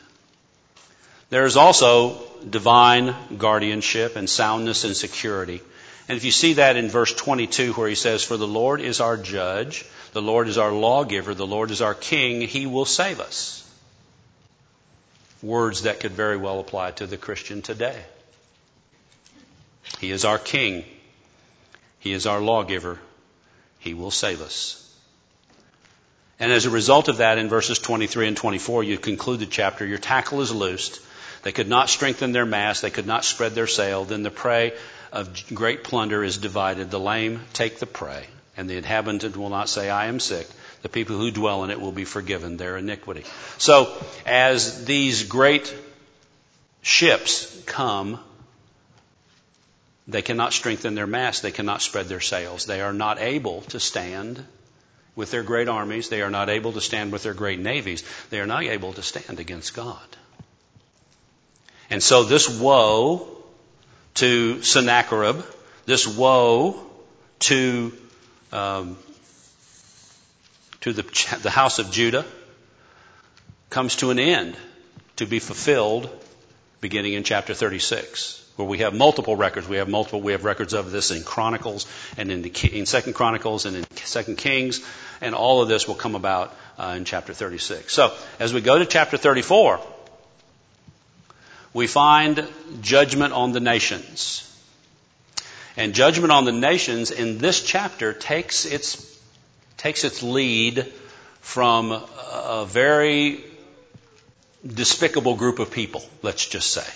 There 1.31 1.47
is 1.47 1.57
also 1.57 2.23
divine 2.51 3.15
guardianship 3.39 4.17
and 4.17 4.29
soundness 4.29 4.85
and 4.85 4.95
security. 4.95 5.63
And 6.11 6.17
if 6.17 6.25
you 6.25 6.33
see 6.33 6.55
that 6.55 6.77
in 6.77 6.89
verse 6.89 7.15
22 7.15 7.73
where 7.75 7.89
he 7.89 7.95
says, 7.95 8.25
For 8.25 8.37
the 8.37 8.45
Lord 8.45 8.81
is 8.81 9.01
our 9.01 9.17
judge, 9.17 9.85
the 10.13 10.21
Lord 10.21 10.49
is 10.49 10.59
our 10.59 10.73
lawgiver, 10.73 11.35
the 11.35 11.47
Lord 11.47 11.71
is 11.71 11.83
our 11.83 11.95
king, 11.95 12.41
he 12.41 12.67
will 12.67 12.85
save 12.85 13.21
us. 13.21 13.65
Words 15.41 15.83
that 15.83 16.01
could 16.01 16.11
very 16.11 16.37
well 16.37 16.59
apply 16.59 16.91
to 16.91 17.07
the 17.07 17.17
Christian 17.17 17.63
today. 17.63 17.97
He 20.01 20.11
is 20.11 20.25
our 20.25 20.37
king. 20.37 20.85
He 22.01 22.13
is 22.13 22.27
our 22.27 22.41
lawgiver. 22.41 22.99
He 23.79 23.95
will 23.95 24.11
save 24.11 24.41
us. 24.43 24.93
And 26.41 26.51
as 26.51 26.67
a 26.67 26.71
result 26.71 27.07
of 27.07 27.19
that, 27.19 27.39
in 27.39 27.49
verses 27.49 27.79
23 27.79 28.27
and 28.27 28.37
24, 28.37 28.83
you 28.83 28.99
conclude 28.99 29.39
the 29.39 29.47
chapter, 29.47 29.87
your 29.87 29.99
tackle 29.99 30.41
is 30.41 30.53
loosed. 30.53 31.01
They 31.45 31.53
could 31.53 31.69
not 31.69 31.89
strengthen 31.89 32.33
their 32.33 32.47
mast. 32.47 32.83
They 32.83 32.91
could 32.91 33.07
not 33.07 33.25
spread 33.25 33.55
their 33.55 33.69
sail. 33.69 34.05
Then 34.05 34.25
the 34.25 34.31
prey 34.33 34.73
of 35.13 35.55
great 35.55 35.85
plunder 35.85 36.23
is 36.23 36.39
divided. 36.39 36.91
The 36.91 37.01
lame 37.01 37.41
take 37.53 37.79
the 37.79 37.87
prey, 37.87 38.27
and 38.57 38.69
the 38.69 38.77
inhabitant 38.77 39.37
will 39.37 39.51
not 39.51 39.69
say, 39.69 39.91
I 39.91 40.07
am 40.07 40.21
sick. 40.21 40.47
The 40.83 40.89
people 40.89 41.17
who 41.19 41.31
dwell 41.31 41.65
in 41.65 41.71
it 41.71 41.81
will 41.81 41.93
be 41.93 42.05
forgiven 42.05 42.57
their 42.57 42.77
iniquity. 42.77 43.25
So, 43.59 43.93
as 44.25 44.85
these 44.85 45.25
great 45.25 45.75
ships 46.83 47.63
come, 47.67 48.19
they 50.09 50.23
cannot 50.23 50.53
strengthen 50.53 50.95
their 50.95 51.07
mast. 51.07 51.43
They 51.43 51.53
cannot 51.53 51.83
spread 51.83 52.07
their 52.07 52.21
sails. 52.21 52.67
They 52.67 52.81
are 52.81 52.93
not 52.93 53.19
able 53.21 53.61
to 53.63 53.79
stand 53.79 54.45
with 55.15 55.31
their 55.31 55.43
great 55.43 55.69
armies. 55.69 56.09
They 56.09 56.23
are 56.23 56.31
not 56.31 56.49
able 56.49 56.73
to 56.73 56.81
stand 56.81 57.13
with 57.13 57.23
their 57.23 57.35
great 57.35 57.61
navies. 57.61 58.03
They 58.31 58.41
are 58.41 58.47
not 58.47 58.65
able 58.65 58.95
to 58.95 59.03
stand 59.03 59.39
against 59.39 59.75
God. 59.75 60.17
And 61.91 62.03
so 62.03 62.25
this 62.25 62.49
woe 62.49 63.40
to 64.15 64.63
Sennacherib, 64.63 65.43
this 65.87 66.07
woe 66.07 66.81
to 67.41 67.93
um, 68.53 68.97
to 70.81 70.93
the, 70.93 71.39
the 71.43 71.51
house 71.51 71.79
of 71.79 71.91
Judah 71.91 72.25
comes 73.69 73.97
to 73.97 74.11
an 74.11 74.19
end 74.19 74.57
to 75.17 75.27
be 75.27 75.39
fulfilled 75.39 76.11
beginning 76.81 77.13
in 77.13 77.23
chapter 77.23 77.55
36 77.55 78.39
where 78.57 78.67
we 78.69 78.79
have 78.79 78.95
multiple 78.95 79.37
records. 79.37 79.69
We 79.69 79.77
have 79.77 79.89
multiple 79.89 80.21
we 80.21 80.33
have 80.33 80.45
records 80.45 80.75
of 80.75 80.91
this 80.91 81.11
in 81.11 81.23
chronicles 81.23 81.87
and 82.17 82.31
in, 82.31 82.43
the, 82.43 82.71
in 82.73 82.87
second 82.87 83.15
chronicles 83.15 83.65
and 83.65 83.77
in 83.77 83.85
second 83.97 84.37
kings 84.37 84.85
and 85.21 85.35
all 85.35 85.63
of 85.63 85.69
this 85.69 85.87
will 85.87 85.95
come 85.95 86.15
about 86.15 86.55
uh, 86.79 86.95
in 86.97 87.05
chapter 87.05 87.33
36 87.33 87.93
so 87.93 88.13
as 88.39 88.53
we 88.53 88.61
go 88.61 88.79
to 88.79 88.87
chapter 88.87 89.17
34 89.17 89.81
we 91.73 91.87
find 91.87 92.47
judgment 92.81 93.33
on 93.33 93.53
the 93.53 93.61
nations. 93.61 94.47
And 95.77 95.95
judgment 95.95 96.33
on 96.33 96.45
the 96.45 96.53
nations 96.53 97.11
in 97.11 97.39
this 97.39 97.63
chapter 97.63 98.13
takes 98.13 98.65
its, 98.65 99.19
takes 99.77 100.05
its 100.05 100.23
lead 100.23 100.93
from 101.41 101.93
a 101.93 102.67
very 102.69 103.45
despicable 104.67 105.37
group 105.37 105.59
of 105.59 105.71
people, 105.71 106.03
let's 106.23 106.45
just 106.45 106.73
say. 106.73 106.87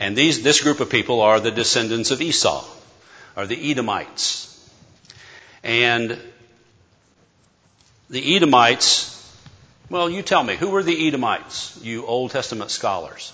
And 0.00 0.16
these, 0.16 0.42
this 0.42 0.60
group 0.60 0.80
of 0.80 0.90
people 0.90 1.20
are 1.20 1.40
the 1.40 1.50
descendants 1.50 2.10
of 2.10 2.20
Esau, 2.20 2.64
are 3.36 3.46
the 3.46 3.70
Edomites. 3.70 4.52
And 5.62 6.18
the 8.10 8.36
Edomites, 8.36 9.12
well, 9.90 10.10
you 10.10 10.22
tell 10.22 10.42
me, 10.42 10.56
who 10.56 10.70
were 10.70 10.82
the 10.82 11.08
Edomites, 11.08 11.78
you 11.82 12.06
Old 12.06 12.30
Testament 12.30 12.70
scholars? 12.70 13.32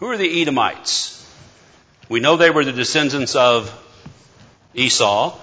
Who 0.00 0.06
are 0.06 0.16
the 0.16 0.40
Edomites? 0.40 1.16
We 2.08 2.20
know 2.20 2.38
they 2.38 2.48
were 2.48 2.64
the 2.64 2.72
descendants 2.72 3.36
of 3.36 3.70
Esau, 4.74 5.38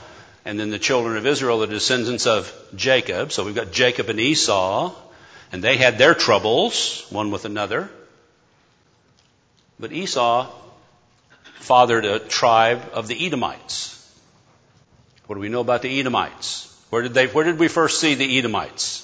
and 0.45 0.59
then 0.59 0.71
the 0.71 0.79
children 0.79 1.15
of 1.15 1.27
Israel, 1.27 1.59
the 1.59 1.67
descendants 1.67 2.25
of 2.25 2.51
Jacob. 2.75 3.31
So 3.31 3.45
we've 3.45 3.53
got 3.53 3.71
Jacob 3.71 4.09
and 4.09 4.19
Esau, 4.19 4.95
and 5.51 5.63
they 5.63 5.77
had 5.77 5.99
their 5.99 6.15
troubles, 6.15 7.05
one 7.11 7.29
with 7.29 7.45
another. 7.45 7.87
But 9.79 9.91
Esau 9.91 10.51
fathered 11.59 12.05
a 12.05 12.17
tribe 12.17 12.81
of 12.93 13.07
the 13.07 13.27
Edomites. 13.27 13.93
What 15.27 15.35
do 15.35 15.39
we 15.39 15.49
know 15.49 15.61
about 15.61 15.83
the 15.83 15.99
Edomites? 15.99 16.75
Where 16.89 17.03
did 17.03 17.13
they, 17.13 17.27
where 17.27 17.45
did 17.45 17.59
we 17.59 17.67
first 17.67 17.99
see 17.99 18.15
the 18.15 18.39
Edomites? 18.39 19.03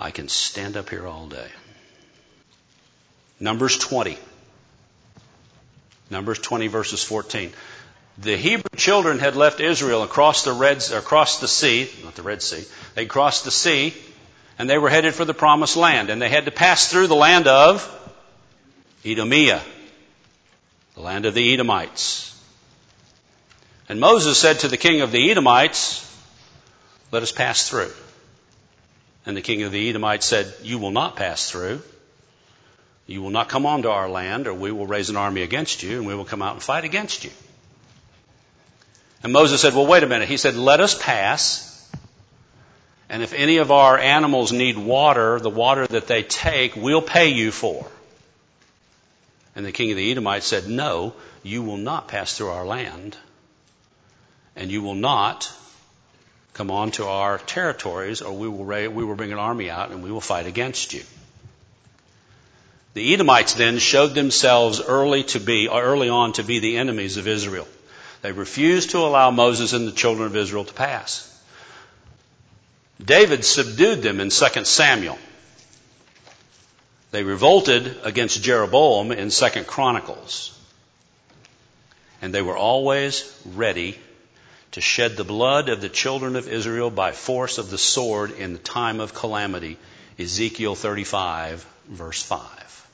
I 0.00 0.10
can 0.10 0.28
stand 0.28 0.78
up 0.78 0.88
here 0.88 1.06
all 1.06 1.26
day. 1.26 1.48
Numbers 3.38 3.76
20. 3.76 4.18
Numbers 6.08 6.38
20 6.38 6.68
verses 6.68 7.04
14. 7.04 7.52
The 8.16 8.36
Hebrew 8.36 8.76
children 8.76 9.18
had 9.18 9.36
left 9.36 9.60
Israel 9.60 10.02
across 10.02 10.42
the 10.42 10.52
Red, 10.54 10.82
across 10.92 11.40
the 11.40 11.48
sea, 11.48 11.90
not 12.02 12.14
the 12.14 12.22
Red 12.22 12.42
Sea. 12.42 12.64
They 12.94 13.04
crossed 13.04 13.44
the 13.44 13.50
sea 13.50 13.94
and 14.58 14.68
they 14.68 14.78
were 14.78 14.88
headed 14.88 15.14
for 15.14 15.26
the 15.26 15.34
promised 15.34 15.76
land 15.76 16.08
and 16.08 16.20
they 16.20 16.30
had 16.30 16.46
to 16.46 16.50
pass 16.50 16.90
through 16.90 17.06
the 17.06 17.14
land 17.14 17.46
of 17.46 17.86
Edomia, 19.04 19.60
the 20.94 21.02
land 21.02 21.26
of 21.26 21.34
the 21.34 21.52
Edomites. 21.52 22.26
And 23.86 24.00
Moses 24.00 24.38
said 24.38 24.60
to 24.60 24.68
the 24.68 24.78
king 24.78 25.02
of 25.02 25.12
the 25.12 25.30
Edomites, 25.30 26.06
let 27.12 27.22
us 27.22 27.32
pass 27.32 27.68
through. 27.68 27.92
And 29.26 29.36
the 29.36 29.42
king 29.42 29.62
of 29.62 29.72
the 29.72 29.88
Edomites 29.88 30.26
said, 30.26 30.52
you 30.62 30.78
will 30.78 30.90
not 30.90 31.16
pass 31.16 31.50
through. 31.50 31.82
You 33.06 33.22
will 33.22 33.30
not 33.30 33.48
come 33.48 33.66
onto 33.66 33.88
our 33.88 34.08
land, 34.08 34.46
or 34.46 34.54
we 34.54 34.70
will 34.70 34.86
raise 34.86 35.10
an 35.10 35.16
army 35.16 35.42
against 35.42 35.82
you, 35.82 35.98
and 35.98 36.06
we 36.06 36.14
will 36.14 36.24
come 36.24 36.42
out 36.42 36.52
and 36.52 36.62
fight 36.62 36.84
against 36.84 37.24
you. 37.24 37.30
And 39.22 39.32
Moses 39.32 39.60
said, 39.60 39.74
Well, 39.74 39.86
wait 39.86 40.02
a 40.02 40.06
minute. 40.06 40.28
He 40.28 40.36
said, 40.36 40.54
Let 40.54 40.80
us 40.80 41.00
pass. 41.00 41.66
And 43.08 43.24
if 43.24 43.32
any 43.32 43.56
of 43.56 43.72
our 43.72 43.98
animals 43.98 44.52
need 44.52 44.78
water, 44.78 45.40
the 45.40 45.50
water 45.50 45.86
that 45.88 46.06
they 46.06 46.22
take, 46.22 46.76
we'll 46.76 47.02
pay 47.02 47.30
you 47.30 47.50
for. 47.50 47.84
And 49.56 49.66
the 49.66 49.72
king 49.72 49.90
of 49.90 49.96
the 49.96 50.10
Edomites 50.12 50.46
said, 50.46 50.68
No, 50.68 51.14
you 51.42 51.64
will 51.64 51.76
not 51.76 52.06
pass 52.06 52.36
through 52.36 52.50
our 52.50 52.64
land, 52.64 53.16
and 54.54 54.70
you 54.70 54.82
will 54.82 54.94
not 54.94 55.52
come 56.54 56.70
onto 56.70 57.04
our 57.04 57.38
territories, 57.38 58.22
or 58.22 58.32
we 58.32 58.48
will, 58.48 58.64
we 58.90 59.04
will 59.04 59.14
bring 59.14 59.32
an 59.32 59.38
army 59.38 59.70
out 59.70 59.90
and 59.90 60.02
we 60.02 60.10
will 60.10 60.20
fight 60.20 60.46
against 60.46 60.92
you. 60.92 61.02
The 62.94 63.14
Edomites 63.14 63.54
then 63.54 63.78
showed 63.78 64.14
themselves 64.14 64.80
early 64.80 65.22
to 65.24 65.40
be, 65.40 65.68
early 65.68 66.08
on 66.08 66.32
to 66.34 66.42
be 66.42 66.58
the 66.58 66.76
enemies 66.76 67.16
of 67.16 67.28
Israel. 67.28 67.68
They 68.22 68.32
refused 68.32 68.90
to 68.90 68.98
allow 68.98 69.30
Moses 69.30 69.72
and 69.72 69.86
the 69.86 69.92
children 69.92 70.26
of 70.26 70.36
Israel 70.36 70.64
to 70.64 70.74
pass. 70.74 71.26
David 73.02 73.44
subdued 73.44 74.02
them 74.02 74.20
in 74.20 74.30
2 74.30 74.64
Samuel. 74.64 75.18
They 77.12 77.22
revolted 77.22 77.96
against 78.04 78.42
Jeroboam 78.42 79.12
in 79.12 79.30
2 79.30 79.64
Chronicles. 79.64 80.56
And 82.20 82.34
they 82.34 82.42
were 82.42 82.56
always 82.56 83.32
ready 83.46 83.98
to 84.72 84.80
shed 84.80 85.16
the 85.16 85.24
blood 85.24 85.68
of 85.68 85.80
the 85.80 85.88
children 85.88 86.36
of 86.36 86.48
Israel 86.48 86.90
by 86.90 87.12
force 87.12 87.58
of 87.58 87.70
the 87.70 87.78
sword 87.78 88.30
in 88.32 88.52
the 88.52 88.58
time 88.58 89.00
of 89.00 89.14
calamity. 89.14 89.78
Ezekiel 90.18 90.74
35 90.74 91.66
verse 91.88 92.22
5. 92.22 92.88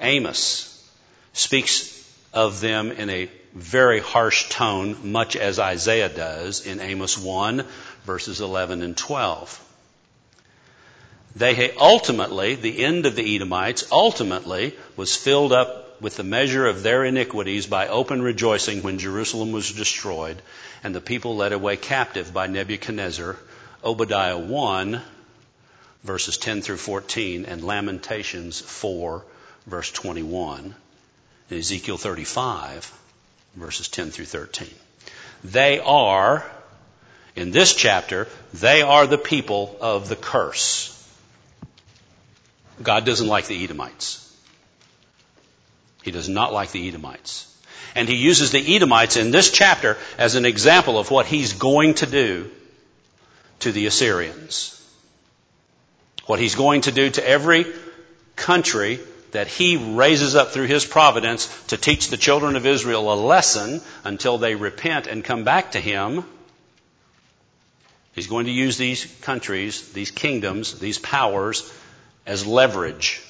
Amos 0.00 0.72
speaks 1.32 1.92
of 2.32 2.60
them 2.60 2.92
in 2.92 3.08
a 3.08 3.30
very 3.54 4.00
harsh 4.00 4.50
tone, 4.50 5.10
much 5.10 5.36
as 5.36 5.58
Isaiah 5.58 6.10
does 6.10 6.66
in 6.66 6.80
Amos 6.80 7.16
1, 7.16 7.64
verses 8.04 8.42
11 8.42 8.82
and 8.82 8.96
12. 8.96 9.62
They 11.34 11.72
ultimately, 11.72 12.54
the 12.54 12.84
end 12.84 13.06
of 13.06 13.16
the 13.16 13.36
Edomites, 13.36 13.90
ultimately 13.90 14.74
was 14.96 15.16
filled 15.16 15.52
up 15.52 15.85
with 16.00 16.16
the 16.16 16.24
measure 16.24 16.66
of 16.66 16.82
their 16.82 17.04
iniquities 17.04 17.66
by 17.66 17.88
open 17.88 18.22
rejoicing 18.22 18.82
when 18.82 18.98
Jerusalem 18.98 19.52
was 19.52 19.72
destroyed 19.72 20.40
and 20.82 20.94
the 20.94 21.00
people 21.00 21.36
led 21.36 21.52
away 21.52 21.76
captive 21.76 22.32
by 22.32 22.46
Nebuchadnezzar. 22.46 23.36
Obadiah 23.84 24.38
1, 24.38 25.00
verses 26.04 26.38
10 26.38 26.62
through 26.62 26.76
14, 26.76 27.44
and 27.44 27.64
Lamentations 27.64 28.60
4, 28.60 29.24
verse 29.66 29.90
21, 29.90 30.74
and 31.50 31.58
Ezekiel 31.58 31.96
35, 31.96 32.92
verses 33.54 33.88
10 33.88 34.10
through 34.10 34.24
13. 34.24 34.68
They 35.44 35.78
are, 35.78 36.44
in 37.34 37.50
this 37.50 37.74
chapter, 37.74 38.28
they 38.54 38.82
are 38.82 39.06
the 39.06 39.18
people 39.18 39.76
of 39.80 40.08
the 40.08 40.16
curse. 40.16 40.92
God 42.82 43.04
doesn't 43.04 43.28
like 43.28 43.46
the 43.46 43.62
Edomites. 43.62 44.25
He 46.06 46.12
does 46.12 46.28
not 46.28 46.52
like 46.52 46.70
the 46.70 46.86
Edomites. 46.86 47.52
And 47.96 48.08
he 48.08 48.14
uses 48.14 48.52
the 48.52 48.76
Edomites 48.76 49.16
in 49.16 49.32
this 49.32 49.50
chapter 49.50 49.96
as 50.18 50.36
an 50.36 50.44
example 50.44 51.00
of 51.00 51.10
what 51.10 51.26
he's 51.26 51.54
going 51.54 51.94
to 51.94 52.06
do 52.06 52.48
to 53.58 53.72
the 53.72 53.86
Assyrians. 53.86 54.80
What 56.26 56.38
he's 56.38 56.54
going 56.54 56.82
to 56.82 56.92
do 56.92 57.10
to 57.10 57.28
every 57.28 57.66
country 58.36 59.00
that 59.32 59.48
he 59.48 59.76
raises 59.78 60.36
up 60.36 60.52
through 60.52 60.68
his 60.68 60.84
providence 60.84 61.48
to 61.66 61.76
teach 61.76 62.06
the 62.06 62.16
children 62.16 62.54
of 62.54 62.66
Israel 62.66 63.12
a 63.12 63.18
lesson 63.18 63.80
until 64.04 64.38
they 64.38 64.54
repent 64.54 65.08
and 65.08 65.24
come 65.24 65.42
back 65.42 65.72
to 65.72 65.80
him. 65.80 66.24
He's 68.12 68.28
going 68.28 68.46
to 68.46 68.52
use 68.52 68.76
these 68.76 69.12
countries, 69.22 69.90
these 69.90 70.12
kingdoms, 70.12 70.78
these 70.78 71.00
powers 71.00 71.68
as 72.26 72.46
leverage. 72.46 73.25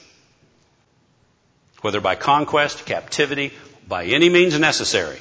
Whether 1.81 2.01
by 2.01 2.15
conquest, 2.15 2.87
captivity, 2.87 3.53
by 3.87 4.07
any 4.07 4.29
means 4.29 4.59
necessary. 4.59 5.19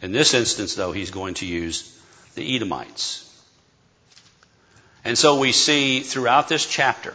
In 0.00 0.12
this 0.12 0.34
instance, 0.34 0.74
though, 0.74 0.92
he's 0.92 1.10
going 1.10 1.34
to 1.34 1.46
use 1.46 1.94
the 2.34 2.56
Edomites. 2.56 3.24
And 5.04 5.16
so 5.16 5.38
we 5.38 5.52
see 5.52 6.00
throughout 6.00 6.48
this 6.48 6.66
chapter 6.66 7.14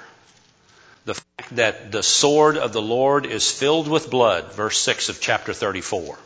the 1.05 1.15
fact 1.15 1.55
that 1.55 1.91
the 1.91 2.03
sword 2.03 2.57
of 2.57 2.73
the 2.73 2.81
Lord 2.81 3.25
is 3.25 3.51
filled 3.51 3.87
with 3.87 4.09
blood, 4.09 4.53
verse 4.53 4.79
6 4.79 5.09
of 5.09 5.21
chapter 5.21 5.53
34. 5.53 6.17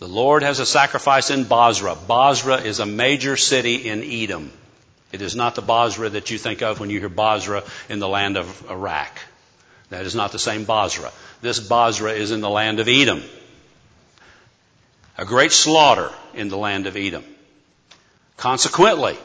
The 0.00 0.08
Lord 0.08 0.42
has 0.42 0.58
a 0.58 0.66
sacrifice 0.66 1.30
in 1.30 1.44
Bozrah. 1.44 1.94
Bozrah 1.94 2.58
is 2.58 2.80
a 2.80 2.86
major 2.86 3.36
city 3.36 3.88
in 3.88 4.02
Edom. 4.02 4.50
It 5.12 5.22
is 5.22 5.36
not 5.36 5.54
the 5.54 5.62
Bozrah 5.62 6.10
that 6.10 6.30
you 6.30 6.38
think 6.38 6.62
of 6.62 6.80
when 6.80 6.90
you 6.90 6.98
hear 6.98 7.08
Bozrah 7.08 7.62
in 7.88 8.00
the 8.00 8.08
land 8.08 8.36
of 8.36 8.70
Iraq. 8.70 9.18
That 9.94 10.06
is 10.06 10.16
not 10.16 10.32
the 10.32 10.40
same 10.40 10.64
Bozrah. 10.64 11.12
This 11.40 11.60
Bozrah 11.60 12.14
is 12.14 12.32
in 12.32 12.40
the 12.40 12.50
land 12.50 12.80
of 12.80 12.88
Edom. 12.88 13.22
A 15.16 15.24
great 15.24 15.52
slaughter 15.52 16.10
in 16.34 16.48
the 16.48 16.56
land 16.56 16.88
of 16.88 16.96
Edom. 16.96 17.22
Consequently, 18.36 19.16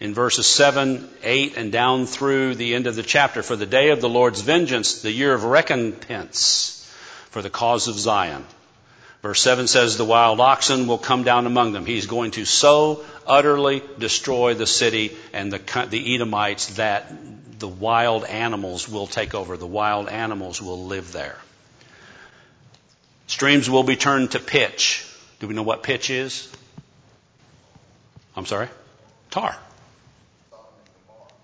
in 0.00 0.14
verses 0.14 0.46
7, 0.46 1.06
8, 1.22 1.58
and 1.58 1.70
down 1.70 2.06
through 2.06 2.54
the 2.54 2.74
end 2.74 2.86
of 2.86 2.96
the 2.96 3.02
chapter, 3.02 3.42
for 3.42 3.54
the 3.54 3.66
day 3.66 3.90
of 3.90 4.00
the 4.00 4.08
Lord's 4.08 4.40
vengeance, 4.40 5.02
the 5.02 5.12
year 5.12 5.34
of 5.34 5.44
recompense 5.44 6.90
for 7.28 7.42
the 7.42 7.50
cause 7.50 7.88
of 7.88 7.96
Zion. 7.96 8.46
Verse 9.22 9.40
7 9.40 9.68
says, 9.68 9.96
The 9.96 10.04
wild 10.04 10.40
oxen 10.40 10.88
will 10.88 10.98
come 10.98 11.22
down 11.22 11.46
among 11.46 11.72
them. 11.72 11.86
He's 11.86 12.06
going 12.06 12.32
to 12.32 12.44
so 12.44 13.04
utterly 13.24 13.82
destroy 13.98 14.54
the 14.54 14.66
city 14.66 15.16
and 15.32 15.52
the, 15.52 15.86
the 15.88 16.14
Edomites 16.14 16.74
that 16.74 17.12
the 17.60 17.68
wild 17.68 18.24
animals 18.24 18.88
will 18.88 19.06
take 19.06 19.34
over. 19.34 19.56
The 19.56 19.66
wild 19.66 20.08
animals 20.08 20.60
will 20.60 20.86
live 20.86 21.12
there. 21.12 21.38
Streams 23.28 23.70
will 23.70 23.84
be 23.84 23.94
turned 23.94 24.32
to 24.32 24.40
pitch. 24.40 25.06
Do 25.38 25.46
we 25.46 25.54
know 25.54 25.62
what 25.62 25.84
pitch 25.84 26.10
is? 26.10 26.52
I'm 28.36 28.46
sorry? 28.46 28.68
Tar. 29.30 29.56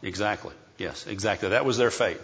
Exactly. 0.02 0.54
Yes, 0.78 1.06
exactly. 1.06 1.50
That 1.50 1.64
was 1.64 1.78
their 1.78 1.90
fate. 1.92 2.20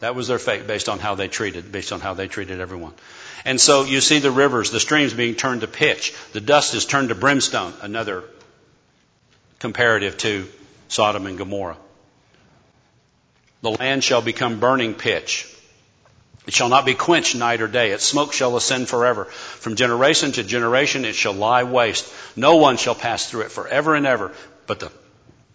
That 0.00 0.14
was 0.14 0.28
their 0.28 0.38
fate 0.38 0.66
based 0.66 0.88
on 0.88 0.98
how 0.98 1.14
they 1.14 1.28
treated, 1.28 1.72
based 1.72 1.92
on 1.92 2.00
how 2.00 2.14
they 2.14 2.28
treated 2.28 2.60
everyone. 2.60 2.94
And 3.44 3.60
so 3.60 3.84
you 3.84 4.00
see 4.00 4.20
the 4.20 4.30
rivers, 4.30 4.70
the 4.70 4.80
streams 4.80 5.12
being 5.12 5.34
turned 5.34 5.62
to 5.62 5.66
pitch. 5.66 6.14
The 6.32 6.40
dust 6.40 6.74
is 6.74 6.84
turned 6.84 7.08
to 7.08 7.14
brimstone, 7.14 7.72
another 7.82 8.24
comparative 9.58 10.16
to 10.18 10.46
Sodom 10.88 11.26
and 11.26 11.36
Gomorrah. 11.36 11.76
The 13.62 13.70
land 13.70 14.04
shall 14.04 14.22
become 14.22 14.60
burning 14.60 14.94
pitch. 14.94 15.52
It 16.46 16.54
shall 16.54 16.68
not 16.68 16.86
be 16.86 16.94
quenched 16.94 17.34
night 17.34 17.60
or 17.60 17.68
day. 17.68 17.90
Its 17.90 18.04
smoke 18.04 18.32
shall 18.32 18.56
ascend 18.56 18.88
forever. 18.88 19.24
From 19.24 19.76
generation 19.76 20.32
to 20.32 20.44
generation 20.44 21.04
it 21.04 21.14
shall 21.14 21.34
lie 21.34 21.64
waste. 21.64 22.10
No 22.36 22.56
one 22.56 22.76
shall 22.76 22.94
pass 22.94 23.28
through 23.28 23.42
it 23.42 23.52
forever 23.52 23.94
and 23.94 24.06
ever. 24.06 24.32
But 24.66 24.80
the 24.80 24.90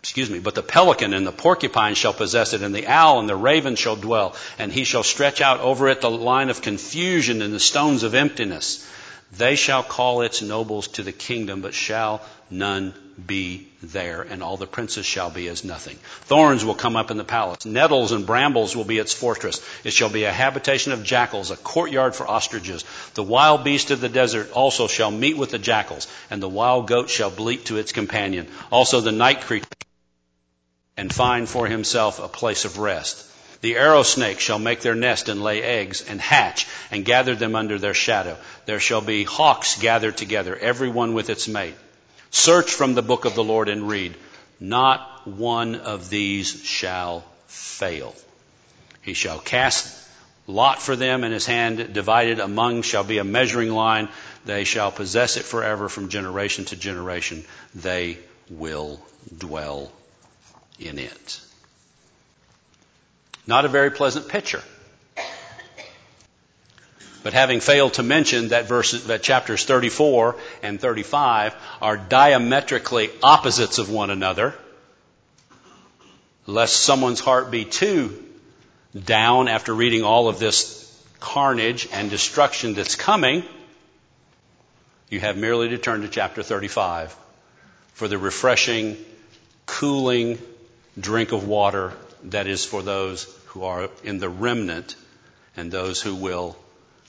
excuse 0.04 0.30
me, 0.30 0.40
but 0.40 0.54
the 0.54 0.62
pelican 0.62 1.14
and 1.14 1.26
the 1.26 1.32
porcupine 1.32 1.96
shall 1.96 2.12
possess 2.12 2.52
it, 2.52 2.62
and 2.62 2.76
the 2.76 2.88
owl 2.88 3.22
and 3.22 3.30
the 3.30 3.36
raven 3.38 3.78
shall 3.78 3.96
dwell, 3.96 4.36
and 4.60 4.70
he 4.70 4.84
shall 4.84 5.02
stretch 5.02 5.40
out 5.40 5.62
over 5.62 5.88
it 5.88 6.02
the 6.02 6.12
line 6.12 6.50
of 6.50 6.62
confusion 6.62 7.42
and 7.42 7.54
the 7.54 7.60
stones 7.60 8.04
of 8.04 8.14
emptiness. 8.14 8.86
They 9.38 9.56
shall 9.56 9.82
call 9.82 10.22
its 10.22 10.42
nobles 10.42 10.90
to 10.90 11.04
the 11.04 11.14
kingdom, 11.14 11.62
but 11.62 11.74
shall 11.74 12.22
none 12.50 12.94
be 13.26 13.70
there, 13.82 14.22
and 14.24 14.44
all 14.44 14.58
the 14.58 14.68
princes 14.68 15.06
shall 15.06 15.30
be 15.30 15.48
as 15.48 15.64
nothing. 15.64 15.98
Thorns 16.26 16.66
will 16.66 16.76
come 16.76 16.98
up 16.98 17.10
in 17.10 17.16
the 17.16 17.24
palace. 17.24 17.66
Nettles 17.66 18.12
and 18.12 18.26
brambles 18.26 18.76
will 18.76 18.84
be 18.84 18.98
its 18.98 19.14
fortress. 19.14 19.62
It 19.86 19.94
shall 19.94 20.10
be 20.10 20.26
a 20.26 20.34
habitation 20.34 20.92
of 20.92 21.06
jackals, 21.06 21.50
a 21.50 21.56
courtyard 21.56 22.14
for 22.14 22.28
ostriches. 22.28 22.84
The 23.14 23.24
wild 23.24 23.64
beast 23.64 23.90
of 23.90 24.02
the 24.02 24.10
desert 24.10 24.52
also 24.52 24.88
shall 24.88 25.12
meet 25.12 25.38
with 25.38 25.52
the 25.52 25.60
jackals, 25.60 26.08
and 26.30 26.44
the 26.44 26.50
wild 26.50 26.88
goat 26.88 27.10
shall 27.10 27.32
bleat 27.32 27.68
to 27.68 27.78
its 27.78 27.94
companion. 27.94 28.48
Also 28.70 29.00
the 29.00 29.14
night 29.14 29.42
creature 29.42 29.68
and 30.98 31.14
find 31.14 31.50
for 31.50 31.68
himself 31.68 32.20
a 32.20 32.28
place 32.28 32.66
of 32.66 32.78
rest. 32.78 33.30
The 33.62 33.78
arrow 33.78 34.04
snake 34.04 34.40
shall 34.40 34.60
make 34.60 34.82
their 34.82 34.96
nest 34.96 35.30
and 35.30 35.42
lay 35.42 35.64
eggs 35.64 36.02
and 36.02 36.20
hatch 36.20 36.68
and 36.92 37.06
gather 37.06 37.34
them 37.34 37.56
under 37.56 37.80
their 37.80 37.94
shadow. 37.94 38.38
There 38.66 38.80
shall 38.80 39.02
be 39.02 39.24
hawks 39.24 39.80
gathered 39.80 40.18
together, 40.18 40.56
every 40.56 40.90
one 40.90 41.14
with 41.14 41.30
its 41.30 41.48
mate. 41.48 41.76
Search 42.30 42.72
from 42.72 42.94
the 42.94 43.02
book 43.02 43.26
of 43.26 43.36
the 43.36 43.44
Lord 43.44 43.70
and 43.70 43.88
read. 43.88 44.16
Not 44.60 45.26
one 45.26 45.76
of 45.76 46.10
these 46.10 46.62
shall 46.64 47.24
fail. 47.48 48.16
He 49.02 49.14
shall 49.14 49.40
cast 49.40 50.00
lot 50.48 50.82
for 50.82 50.96
them, 50.96 51.24
and 51.24 51.34
his 51.34 51.46
hand 51.46 51.94
divided 51.94 52.40
among 52.40 52.82
shall 52.82 53.04
be 53.04 53.18
a 53.18 53.24
measuring 53.24 53.72
line. 53.72 54.10
They 54.46 54.66
shall 54.66 54.92
possess 54.92 55.38
it 55.38 55.44
forever 55.44 55.88
from 55.90 56.10
generation 56.10 56.66
to 56.66 56.76
generation. 56.76 57.46
They 57.76 58.18
will 58.50 59.02
dwell 59.38 59.92
in 60.80 61.00
it. 61.00 61.42
Not 63.46 63.66
a 63.66 63.68
very 63.68 63.92
pleasant 63.92 64.28
picture. 64.28 64.64
But 67.24 67.34
having 67.34 67.62
failed 67.62 67.94
to 67.94 68.04
mention 68.04 68.50
that 68.50 68.68
verses, 68.68 69.08
that 69.08 69.24
chapters 69.24 69.64
34 69.64 70.36
and 70.62 70.80
35 70.80 71.56
are 71.82 71.96
diametrically 71.96 73.10
opposites 73.24 73.78
of 73.78 73.90
one 73.90 74.10
another, 74.10 74.54
lest 76.46 76.82
someone's 76.82 77.22
heart 77.22 77.50
be 77.50 77.64
too 77.64 78.22
down 78.94 79.48
after 79.48 79.74
reading 79.74 80.04
all 80.04 80.28
of 80.28 80.38
this 80.38 80.82
carnage 81.20 81.88
and 81.94 82.10
destruction 82.10 82.74
that's 82.74 82.96
coming, 82.96 83.44
you 85.10 85.20
have 85.20 85.38
merely 85.38 85.70
to 85.70 85.78
turn 85.78 86.02
to 86.02 86.10
chapter 86.10 86.44
35 86.44 87.16
for 87.94 88.08
the 88.08 88.18
refreshing, 88.18 88.98
cooling, 89.66 90.38
drink 91.00 91.32
of 91.32 91.48
water 91.48 91.94
that 92.26 92.48
is 92.48 92.66
for 92.66 92.82
those 92.82 93.24
who 93.48 93.64
are 93.64 93.90
in 94.04 94.20
the 94.20 94.30
remnant 94.30 94.96
and 95.56 95.72
those 95.72 96.02
who 96.02 96.16
will 96.16 96.56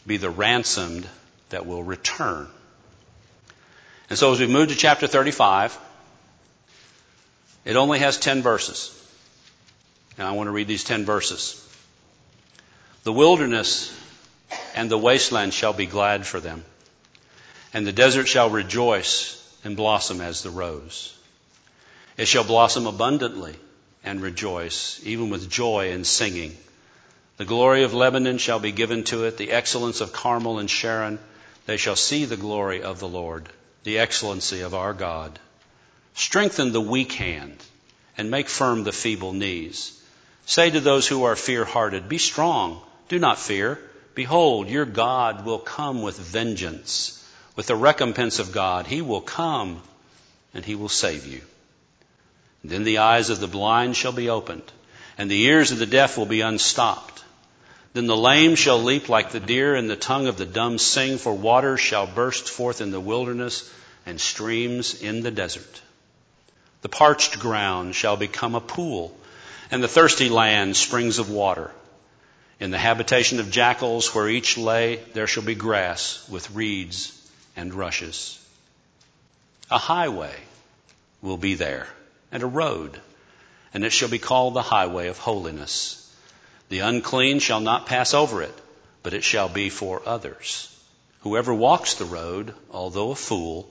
be 0.07 0.16
the 0.16 0.31
ransomed 0.31 1.07
that 1.51 1.66
will 1.66 1.83
return. 1.83 2.49
And 4.11 4.18
so 4.18 4.33
as 4.33 4.40
we 4.40 4.47
move 4.47 4.68
to 4.68 4.75
chapter 4.75 5.07
35, 5.07 5.79
it 7.64 7.77
only 7.77 7.99
has 8.01 8.18
10 8.18 8.42
verses. 8.42 8.90
And 10.18 10.27
I 10.27 10.33
want 10.33 10.49
to 10.49 10.53
read 10.53 10.68
these 10.68 10.85
10 10.85 11.05
verses. 11.05 11.61
The 13.05 13.12
wilderness 13.12 13.92
and 14.75 14.90
the 14.90 14.99
wasteland 14.99 15.55
shall 15.55 15.73
be 15.73 15.87
glad 15.87 16.27
for 16.27 16.40
them, 16.40 16.64
and 17.73 17.87
the 17.87 17.92
desert 17.92 18.29
shall 18.29 18.51
rejoice 18.51 19.40
and 19.64 19.77
blossom 19.77 20.20
as 20.20 20.42
the 20.42 20.51
rose. 20.51 21.16
It 22.16 22.27
shall 22.27 22.44
blossom 22.44 22.87
abundantly 22.87 23.57
and 24.05 24.21
rejoice, 24.21 25.01
even 25.05 25.31
with 25.31 25.51
joy 25.51 25.90
and 25.93 26.07
singing. 26.07 26.57
The 27.37 27.45
glory 27.45 27.83
of 27.83 27.95
Lebanon 27.95 28.38
shall 28.38 28.61
be 28.61 28.71
given 28.71 29.03
to 29.05 29.25
it, 29.25 29.37
the 29.37 29.51
excellence 29.51 30.01
of 30.01 30.12
Carmel 30.12 30.59
and 30.59 30.71
Sharon. 30.71 31.19
They 31.67 31.79
shall 31.79 31.97
see 31.97 32.27
the 32.27 32.37
glory 32.37 32.83
of 32.83 33.01
the 33.01 33.09
Lord, 33.09 33.49
the 33.83 33.99
excellency 33.99 34.61
of 34.61 34.75
our 34.75 34.93
God. 34.93 35.38
Strengthen 36.14 36.73
the 36.73 36.81
weak 36.81 37.12
hand 37.12 37.57
and 38.17 38.31
make 38.31 38.49
firm 38.49 38.85
the 38.85 38.93
feeble 38.93 39.33
knees. 39.33 40.01
Say 40.47 40.71
to 40.71 40.81
those 40.81 41.09
who 41.09 41.25
are 41.25 41.37
fear 41.37 41.64
hearted, 41.64 42.09
Be 42.09 42.19
strong 42.19 42.81
Do 43.09 43.19
not 43.19 43.38
fear. 43.38 43.81
Behold, 44.14 44.69
your 44.69 44.85
God 44.85 45.45
will 45.45 45.59
come 45.59 46.03
with 46.03 46.17
vengeance, 46.17 47.21
with 47.57 47.67
the 47.67 47.75
recompense 47.75 48.38
of 48.38 48.53
God. 48.53 48.87
He 48.87 49.03
will 49.03 49.21
come 49.21 49.83
and 50.53 50.64
he 50.64 50.77
will 50.77 50.88
save 50.88 51.27
you. 51.27 51.40
Then 52.64 52.85
the 52.85 52.98
eyes 52.98 53.29
of 53.29 53.40
the 53.40 53.46
blind 53.46 53.94
shall 53.94 54.12
be 54.12 54.31
opened, 54.31 54.64
and 55.18 55.31
the 55.31 55.42
ears 55.42 55.70
of 55.70 55.79
the 55.79 55.87
deaf 55.87 56.16
will 56.16 56.27
be 56.27 56.40
unstopped. 56.40 57.22
Then 57.92 58.07
the 58.07 58.16
lame 58.16 58.57
shall 58.57 58.83
leap 58.83 59.09
like 59.09 59.31
the 59.31 59.38
deer, 59.38 59.74
and 59.74 59.88
the 59.88 59.96
tongue 59.96 60.27
of 60.27 60.38
the 60.38 60.46
dumb 60.46 60.79
sing, 60.79 61.18
for 61.18 61.33
waters 61.35 61.81
shall 61.81 62.07
burst 62.07 62.48
forth 62.48 62.81
in 62.81 62.90
the 62.90 62.98
wilderness 62.98 63.70
and 64.07 64.20
streams 64.20 65.00
in 65.00 65.22
the 65.22 65.31
desert. 65.31 65.81
The 66.81 66.88
parched 66.88 67.38
ground 67.38 67.94
shall 67.94 68.16
become 68.16 68.55
a 68.55 68.61
pool, 68.61 69.16
and 69.70 69.83
the 69.83 69.88
thirsty 69.88 70.29
land 70.29 70.77
springs 70.77 71.18
of 71.18 71.31
water. 71.31 71.70
In 72.61 72.70
the 72.70 72.79
habitation 72.79 73.40
of 73.40 73.50
jackals, 73.50 74.14
where 74.14 74.29
each 74.29 74.57
lay, 74.57 74.96
there 75.12 75.27
shall 75.27 75.42
be 75.42 75.55
grass 75.55 76.27
with 76.29 76.50
reeds 76.50 77.12
and 77.57 77.74
rushes. 77.74 78.38
A 79.70 79.79
highway 79.79 80.35
will 81.20 81.37
be 81.37 81.55
there, 81.55 81.88
and 82.35 82.42
a 82.42 82.47
road, 82.47 83.01
and 83.73 83.83
it 83.83 83.90
shall 83.90 84.11
be 84.11 84.18
called 84.18 84.53
the 84.53 84.61
highway 84.61 85.09
of 85.09 85.16
holiness. 85.16 86.01
The 86.68 86.81
unclean 86.81 87.38
shall 87.38 87.61
not 87.61 87.87
pass 87.87 88.12
over 88.12 88.42
it, 88.42 88.55
but 89.03 89.14
it 89.14 89.25
shall 89.25 89.49
be 89.49 89.70
for 89.70 90.03
others. 90.05 90.68
Whoever 91.20 91.55
walks 91.55 91.94
the 91.94 92.05
road, 92.05 92.53
although 92.70 93.12
a 93.12 93.16
fool, 93.16 93.66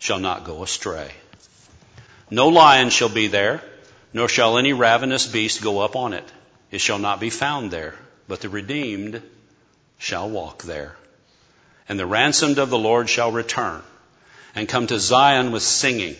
shall 0.00 0.18
not 0.18 0.42
go 0.42 0.64
astray. 0.64 1.12
No 2.28 2.48
lion 2.48 2.90
shall 2.90 3.08
be 3.08 3.28
there, 3.28 3.62
nor 4.12 4.28
shall 4.28 4.58
any 4.58 4.72
ravenous 4.72 5.28
beast 5.28 5.62
go 5.62 5.78
up 5.78 5.94
on 5.94 6.12
it. 6.12 6.28
It 6.72 6.80
shall 6.80 6.98
not 6.98 7.20
be 7.20 7.30
found 7.30 7.70
there 7.70 7.94
but 8.28 8.40
the 8.40 8.48
redeemed 8.48 9.22
shall 9.98 10.28
walk 10.28 10.62
there. 10.64 10.96
And 11.88 11.98
the 11.98 12.06
ransomed 12.06 12.58
of 12.58 12.70
the 12.70 12.78
Lord 12.78 13.08
shall 13.08 13.30
return 13.30 13.82
and 14.54 14.68
come 14.68 14.86
to 14.88 14.98
Zion 14.98 15.52
with 15.52 15.62
singing. 15.62 16.16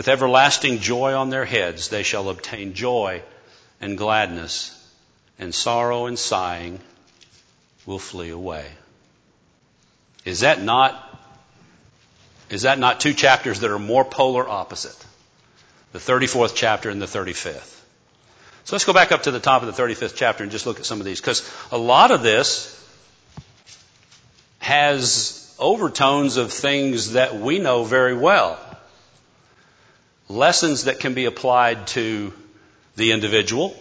With 0.00 0.08
everlasting 0.08 0.78
joy 0.78 1.12
on 1.12 1.28
their 1.28 1.44
heads, 1.44 1.88
they 1.88 2.04
shall 2.04 2.30
obtain 2.30 2.72
joy 2.72 3.22
and 3.82 3.98
gladness, 3.98 4.74
and 5.38 5.54
sorrow 5.54 6.06
and 6.06 6.18
sighing 6.18 6.80
will 7.84 7.98
flee 7.98 8.30
away. 8.30 8.64
Is 10.24 10.40
that 10.40 10.62
not, 10.62 11.20
is 12.48 12.62
that 12.62 12.78
not 12.78 13.00
two 13.00 13.12
chapters 13.12 13.60
that 13.60 13.70
are 13.70 13.78
more 13.78 14.02
polar 14.02 14.48
opposite? 14.48 14.96
The 15.92 15.98
34th 15.98 16.54
chapter 16.54 16.88
and 16.88 17.02
the 17.02 17.04
35th. 17.04 17.78
So 18.64 18.76
let's 18.76 18.86
go 18.86 18.94
back 18.94 19.12
up 19.12 19.24
to 19.24 19.30
the 19.30 19.38
top 19.38 19.62
of 19.62 19.76
the 19.76 19.82
35th 19.82 20.14
chapter 20.16 20.42
and 20.42 20.50
just 20.50 20.64
look 20.64 20.78
at 20.78 20.86
some 20.86 21.00
of 21.00 21.04
these, 21.04 21.20
because 21.20 21.46
a 21.70 21.76
lot 21.76 22.10
of 22.10 22.22
this 22.22 22.74
has 24.60 25.54
overtones 25.58 26.38
of 26.38 26.54
things 26.54 27.12
that 27.12 27.38
we 27.38 27.58
know 27.58 27.84
very 27.84 28.14
well. 28.16 28.58
Lessons 30.30 30.84
that 30.84 31.00
can 31.00 31.14
be 31.14 31.24
applied 31.24 31.88
to 31.88 32.32
the 32.94 33.10
individual. 33.10 33.76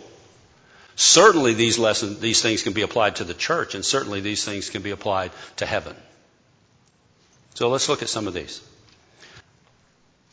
Certainly 0.96 1.54
these 1.54 1.78
lessons, 1.78 2.20
these 2.20 2.42
things 2.42 2.64
can 2.64 2.74
be 2.74 2.82
applied 2.82 3.18
to 3.18 3.24
the 3.24 3.36
church, 3.36 3.76
and 3.76 3.86
certainly 3.86 4.20
these 4.20 4.44
things 4.44 4.72
can 4.72 4.82
be 4.82 4.90
applied 4.90 5.32
to 5.58 5.68
heaven. 5.68 5.96
So 7.54 7.70
let's 7.70 7.88
look 7.88 8.02
at 8.02 8.10
some 8.10 8.28
of 8.28 8.34
these. 8.34 8.62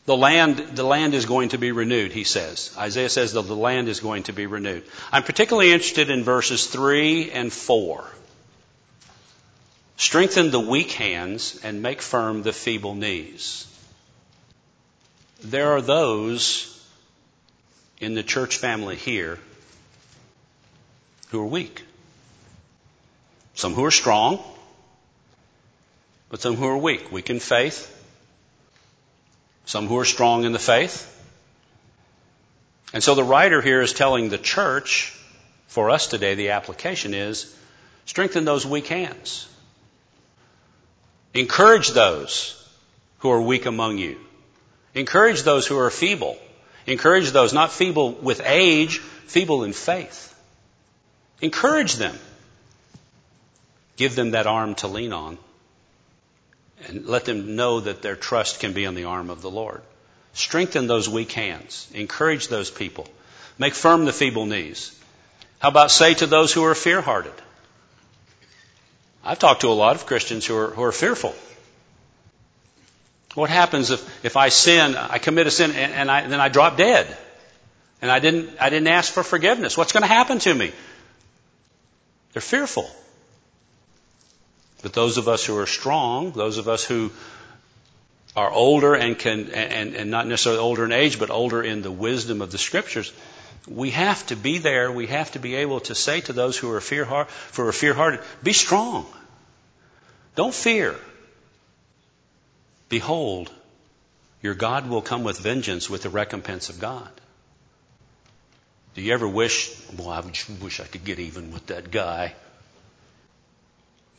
The 0.07 0.17
land, 0.17 0.57
the 0.73 0.83
land 0.83 1.13
is 1.13 1.27
going 1.27 1.49
to 1.49 1.59
be 1.59 1.71
renewed, 1.71 2.13
he 2.13 2.23
says. 2.23 2.73
Isaiah 2.75 3.09
says 3.09 3.33
that 3.33 3.43
the 3.43 3.55
land 3.55 3.87
is 3.87 3.99
going 3.99 4.23
to 4.23 4.33
be 4.33 4.47
renewed. 4.47 4.85
I'm 5.11 5.23
particularly 5.23 5.71
interested 5.71 6.09
in 6.09 6.23
verses 6.23 6.65
3 6.65 7.29
and 7.29 7.53
4. 7.53 8.03
Strengthen 9.97 10.49
the 10.49 10.59
weak 10.59 10.93
hands 10.93 11.59
and 11.63 11.83
make 11.83 12.01
firm 12.01 12.41
the 12.41 12.53
feeble 12.53 12.95
knees. 12.95 13.67
There 15.49 15.71
are 15.71 15.81
those 15.81 16.77
in 18.01 18.15
the 18.15 18.23
church 18.23 18.57
family 18.57 18.97
here 18.97 19.39
who 21.29 21.39
are 21.39 21.45
weak. 21.45 21.83
Some 23.55 23.73
who 23.73 23.85
are 23.85 23.91
strong, 23.91 24.43
but 26.29 26.41
some 26.41 26.55
who 26.55 26.67
are 26.67 26.77
weak. 26.77 27.13
Weak 27.13 27.29
in 27.29 27.39
faith, 27.39 27.87
some 29.65 29.87
who 29.87 29.97
are 29.99 30.05
strong 30.05 30.43
in 30.43 30.51
the 30.51 30.59
faith. 30.59 31.13
And 32.91 33.01
so 33.01 33.15
the 33.15 33.23
writer 33.23 33.61
here 33.61 33.79
is 33.79 33.93
telling 33.93 34.27
the 34.27 34.37
church, 34.37 35.17
for 35.67 35.91
us 35.91 36.07
today, 36.07 36.35
the 36.35 36.49
application 36.49 37.13
is 37.13 37.55
strengthen 38.05 38.43
those 38.43 38.65
weak 38.65 38.87
hands. 38.87 39.47
Encourage 41.33 41.91
those 41.91 42.61
who 43.19 43.31
are 43.31 43.41
weak 43.41 43.65
among 43.65 43.97
you. 43.97 44.17
Encourage 44.97 45.43
those 45.43 45.67
who 45.67 45.77
are 45.77 45.91
feeble. 45.91 46.37
Encourage 46.87 47.29
those 47.29 47.53
not 47.53 47.71
feeble 47.71 48.13
with 48.13 48.41
age, 48.43 48.97
feeble 48.97 49.63
in 49.63 49.71
faith. 49.71 50.33
Encourage 51.39 51.95
them. 51.95 52.17
Give 53.95 54.15
them 54.15 54.31
that 54.31 54.47
arm 54.47 54.73
to 54.75 54.87
lean 54.87 55.13
on 55.13 55.37
and 56.87 57.05
let 57.05 57.25
them 57.25 57.55
know 57.55 57.79
that 57.79 58.01
their 58.01 58.15
trust 58.15 58.59
can 58.59 58.73
be 58.73 58.87
on 58.87 58.95
the 58.95 59.03
arm 59.03 59.29
of 59.29 59.43
the 59.43 59.51
Lord. 59.51 59.81
Strengthen 60.33 60.87
those 60.87 61.07
weak 61.07 61.31
hands. 61.31 61.87
Encourage 61.93 62.47
those 62.47 62.71
people. 62.71 63.07
Make 63.59 63.75
firm 63.75 64.05
the 64.05 64.13
feeble 64.13 64.47
knees. 64.47 64.97
How 65.59 65.69
about 65.69 65.91
say 65.91 66.15
to 66.15 66.25
those 66.25 66.51
who 66.53 66.63
are 66.65 66.75
fear 66.75 67.01
hearted? 67.01 67.33
I've 69.23 69.39
talked 69.39 69.61
to 69.61 69.69
a 69.69 69.73
lot 69.73 69.95
of 69.95 70.07
Christians 70.07 70.45
who 70.45 70.57
are, 70.57 70.69
who 70.69 70.81
are 70.81 70.91
fearful. 70.91 71.35
What 73.37 73.51
happens 73.51 73.91
if, 73.91 74.25
if 74.25 74.35
I 74.35 74.49
sin, 74.49 74.95
I 74.95 75.19
commit 75.19 75.45
a 75.45 75.51
sin, 75.51 75.69
and, 75.69 75.93
and 75.93 76.09
I, 76.09 76.25
then 76.25 76.41
I 76.41 76.49
drop 76.49 76.75
dead? 76.75 77.05
And 78.01 78.09
I 78.09 78.17
didn't, 78.17 78.49
I 78.59 78.71
didn't 78.71 78.87
ask 78.87 79.13
for 79.13 79.21
forgiveness. 79.21 79.77
What's 79.77 79.91
going 79.91 80.01
to 80.01 80.07
happen 80.07 80.39
to 80.39 80.51
me? 80.55 80.71
They're 82.33 82.41
fearful. 82.41 82.89
But 84.81 84.93
those 84.93 85.19
of 85.19 85.27
us 85.27 85.45
who 85.45 85.55
are 85.59 85.67
strong, 85.67 86.31
those 86.31 86.57
of 86.57 86.67
us 86.67 86.83
who 86.83 87.11
are 88.35 88.49
older 88.49 88.95
and 88.95 89.19
can, 89.19 89.51
and, 89.51 89.95
and 89.95 90.09
not 90.09 90.25
necessarily 90.25 90.59
older 90.59 90.85
in 90.85 90.91
age, 90.91 91.19
but 91.19 91.29
older 91.29 91.61
in 91.61 91.83
the 91.83 91.91
wisdom 91.91 92.41
of 92.41 92.51
the 92.51 92.57
scriptures, 92.57 93.13
we 93.67 93.91
have 93.91 94.25
to 94.27 94.35
be 94.35 94.57
there. 94.57 94.91
We 94.91 95.05
have 95.07 95.31
to 95.33 95.39
be 95.39 95.53
able 95.57 95.81
to 95.81 95.93
say 95.93 96.21
to 96.21 96.33
those 96.33 96.57
who 96.57 96.71
are 96.71 96.81
fear 96.81 97.05
who 97.05 97.71
fear 97.71 97.93
hearted, 97.93 98.21
be 98.41 98.53
strong. 98.53 99.05
Don't 100.35 100.55
fear. 100.55 100.95
Behold, 102.89 103.51
your 104.41 104.53
God 104.53 104.89
will 104.89 105.01
come 105.01 105.23
with 105.23 105.39
vengeance 105.39 105.89
with 105.89 106.03
the 106.03 106.09
recompense 106.09 106.69
of 106.69 106.79
God. 106.79 107.09
Do 108.95 109.01
you 109.01 109.13
ever 109.13 109.27
wish, 109.27 109.75
well, 109.97 110.09
I 110.09 110.23
wish 110.61 110.79
I 110.79 110.85
could 110.85 111.03
get 111.03 111.19
even 111.19 111.51
with 111.51 111.67
that 111.67 111.91
guy? 111.91 112.33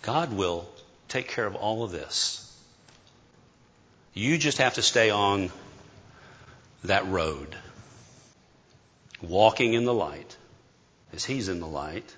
God 0.02 0.33
will 0.33 0.68
take 1.09 1.28
care 1.28 1.46
of 1.46 1.57
all 1.57 1.83
of 1.83 1.90
this. 1.90 2.44
You 4.14 4.38
just 4.38 4.59
have 4.59 4.74
to 4.74 4.83
stay 4.83 5.11
on 5.11 5.50
that 6.85 7.07
road, 7.09 7.57
walking 9.20 9.74
in 9.74 9.85
the 9.85 9.94
light 9.94 10.37
as 11.12 11.24
He's 11.24 11.48
in 11.48 11.61
the 11.61 11.66
light. 11.66 12.14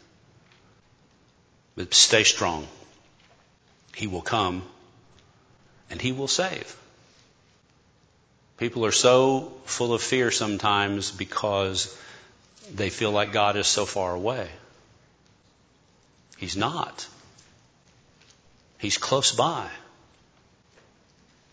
But 1.76 1.94
stay 1.94 2.24
strong. 2.24 2.66
He 3.94 4.06
will 4.06 4.22
come 4.22 4.62
and 5.90 6.00
He 6.00 6.12
will 6.12 6.28
save. 6.28 6.76
People 8.58 8.84
are 8.84 8.92
so 8.92 9.52
full 9.64 9.94
of 9.94 10.02
fear 10.02 10.30
sometimes 10.30 11.10
because 11.10 11.96
they 12.74 12.90
feel 12.90 13.10
like 13.10 13.32
God 13.32 13.56
is 13.56 13.66
so 13.66 13.86
far 13.86 14.14
away. 14.14 14.48
He's 16.36 16.56
not. 16.56 17.06
He's 18.78 18.98
close 18.98 19.32
by. 19.32 19.68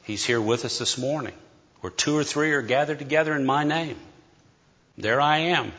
He's 0.04 0.26
here 0.26 0.40
with 0.40 0.64
us 0.66 0.80
this 0.80 0.98
morning. 0.98 1.34
Where 1.82 1.92
two 1.92 2.18
or 2.18 2.24
three 2.24 2.54
are 2.54 2.62
gathered 2.62 3.00
together 3.00 3.36
in 3.36 3.46
my 3.46 3.64
name. 3.64 3.98
There 4.98 5.22
I 5.22 5.38
am. 5.56 5.72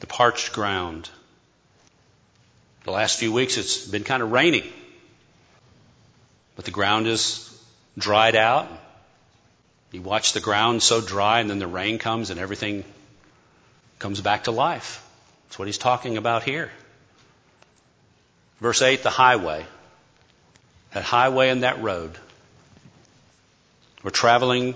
The 0.00 0.06
parched 0.06 0.52
ground. 0.52 1.08
The 2.84 2.90
last 2.90 3.18
few 3.18 3.32
weeks 3.32 3.56
it's 3.56 3.86
been 3.86 4.04
kind 4.04 4.22
of 4.22 4.32
rainy. 4.32 4.72
But 6.56 6.64
the 6.64 6.70
ground 6.70 7.06
is 7.06 7.48
dried 7.98 8.36
out. 8.36 8.68
You 9.90 10.02
watch 10.02 10.32
the 10.32 10.40
ground 10.40 10.82
so 10.82 11.00
dry 11.00 11.40
and 11.40 11.50
then 11.50 11.58
the 11.58 11.66
rain 11.66 11.98
comes 11.98 12.30
and 12.30 12.40
everything 12.40 12.84
comes 13.98 14.20
back 14.20 14.44
to 14.44 14.50
life. 14.50 15.06
That's 15.46 15.58
what 15.58 15.68
he's 15.68 15.78
talking 15.78 16.16
about 16.16 16.42
here. 16.42 16.70
Verse 18.60 18.80
8, 18.80 19.02
the 19.02 19.10
highway. 19.10 19.66
That 20.92 21.02
highway 21.02 21.50
and 21.50 21.62
that 21.62 21.82
road. 21.82 22.16
We're 24.02 24.10
traveling, 24.10 24.74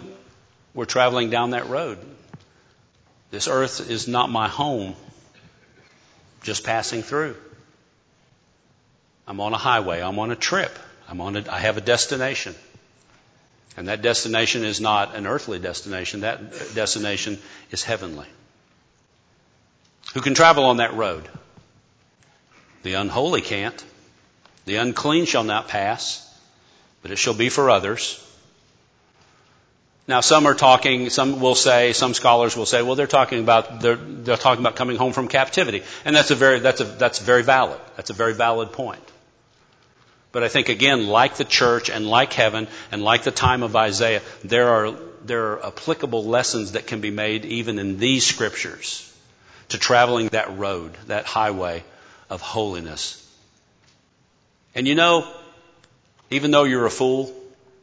we're 0.74 0.84
traveling 0.84 1.30
down 1.30 1.50
that 1.50 1.68
road. 1.68 1.98
This 3.30 3.48
earth 3.48 3.90
is 3.90 4.06
not 4.06 4.30
my 4.30 4.48
home. 4.48 4.94
just 6.42 6.62
passing 6.64 7.02
through. 7.02 7.36
I'm 9.26 9.40
on 9.40 9.52
a 9.52 9.58
highway. 9.58 10.00
I'm 10.00 10.18
on 10.18 10.30
a 10.30 10.36
trip. 10.36 10.78
I'm 11.08 11.20
on 11.20 11.36
a, 11.36 11.44
I 11.50 11.58
have 11.60 11.76
a 11.76 11.80
destination. 11.80 12.54
And 13.76 13.88
that 13.88 14.02
destination 14.02 14.64
is 14.64 14.80
not 14.80 15.14
an 15.14 15.26
earthly 15.26 15.58
destination. 15.58 16.20
That 16.20 16.74
destination 16.74 17.38
is 17.70 17.82
heavenly. 17.82 18.26
Who 20.14 20.20
can 20.20 20.34
travel 20.34 20.64
on 20.64 20.78
that 20.78 20.94
road? 20.94 21.28
The 22.82 22.94
unholy 22.94 23.42
can't. 23.42 23.84
The 24.64 24.76
unclean 24.76 25.26
shall 25.26 25.44
not 25.44 25.68
pass, 25.68 26.22
but 27.02 27.10
it 27.10 27.16
shall 27.16 27.34
be 27.34 27.50
for 27.50 27.70
others. 27.70 28.22
Now, 30.08 30.20
some 30.20 30.46
are 30.46 30.54
talking, 30.54 31.10
some 31.10 31.40
will 31.40 31.56
say, 31.56 31.92
some 31.92 32.14
scholars 32.14 32.56
will 32.56 32.66
say, 32.66 32.80
well, 32.82 32.94
they're 32.94 33.08
talking 33.08 33.40
about, 33.40 33.80
they're, 33.80 33.96
they're 33.96 34.36
talking 34.36 34.62
about 34.62 34.76
coming 34.76 34.96
home 34.96 35.12
from 35.12 35.26
captivity. 35.26 35.82
And 36.04 36.14
that's 36.14 36.30
a 36.30 36.36
very, 36.36 36.60
that's 36.60 36.80
a, 36.80 36.84
that's 36.84 37.18
very 37.18 37.42
valid. 37.42 37.80
That's 37.96 38.10
a 38.10 38.12
very 38.12 38.32
valid 38.32 38.72
point. 38.72 39.02
But 40.36 40.44
I 40.44 40.48
think 40.48 40.68
again, 40.68 41.06
like 41.06 41.36
the 41.36 41.46
church 41.46 41.88
and 41.88 42.06
like 42.06 42.34
heaven 42.34 42.68
and 42.92 43.02
like 43.02 43.22
the 43.22 43.30
time 43.30 43.62
of 43.62 43.74
Isaiah, 43.74 44.20
there 44.44 44.68
are, 44.68 44.94
there 45.24 45.52
are 45.52 45.68
applicable 45.68 46.26
lessons 46.26 46.72
that 46.72 46.86
can 46.86 47.00
be 47.00 47.10
made 47.10 47.46
even 47.46 47.78
in 47.78 47.98
these 47.98 48.26
scriptures 48.26 49.10
to 49.70 49.78
traveling 49.78 50.28
that 50.32 50.58
road, 50.58 50.94
that 51.06 51.24
highway 51.24 51.84
of 52.28 52.42
holiness. 52.42 53.26
And 54.74 54.86
you 54.86 54.94
know, 54.94 55.26
even 56.28 56.50
though 56.50 56.64
you're 56.64 56.84
a 56.84 56.90
fool, 56.90 57.34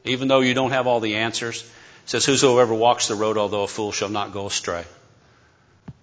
even 0.03 0.27
though 0.27 0.41
you 0.41 0.53
don't 0.53 0.73
have 0.73 0.85
all 0.85 0.99
the 0.99 1.15
answers, 1.15 1.67
says, 2.05 2.23
Whosoever 2.23 2.75
walks 2.75 3.07
the 3.07 3.15
road, 3.15 3.39
although 3.39 3.63
a 3.63 3.67
fool, 3.67 3.91
shall 3.91 4.09
not 4.09 4.31
go 4.31 4.45
astray. 4.45 4.85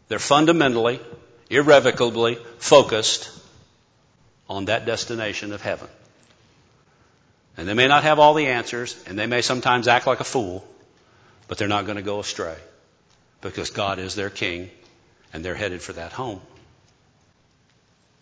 They're 0.08 0.18
fundamentally, 0.18 0.98
irrevocably 1.48 2.38
focused 2.58 3.30
on 4.48 4.64
that 4.64 4.84
destination 4.84 5.52
of 5.52 5.62
heaven. 5.62 5.86
And 7.56 7.68
they 7.68 7.74
may 7.74 7.88
not 7.88 8.04
have 8.04 8.18
all 8.18 8.34
the 8.34 8.46
answers, 8.46 8.96
and 9.06 9.18
they 9.18 9.26
may 9.26 9.42
sometimes 9.42 9.88
act 9.88 10.06
like 10.06 10.20
a 10.20 10.24
fool, 10.24 10.66
but 11.48 11.58
they're 11.58 11.68
not 11.68 11.84
going 11.84 11.96
to 11.96 12.02
go 12.02 12.20
astray 12.20 12.56
because 13.40 13.70
God 13.70 13.98
is 13.98 14.14
their 14.14 14.30
king 14.30 14.70
and 15.32 15.44
they're 15.44 15.54
headed 15.54 15.82
for 15.82 15.92
that 15.94 16.12
home. 16.12 16.40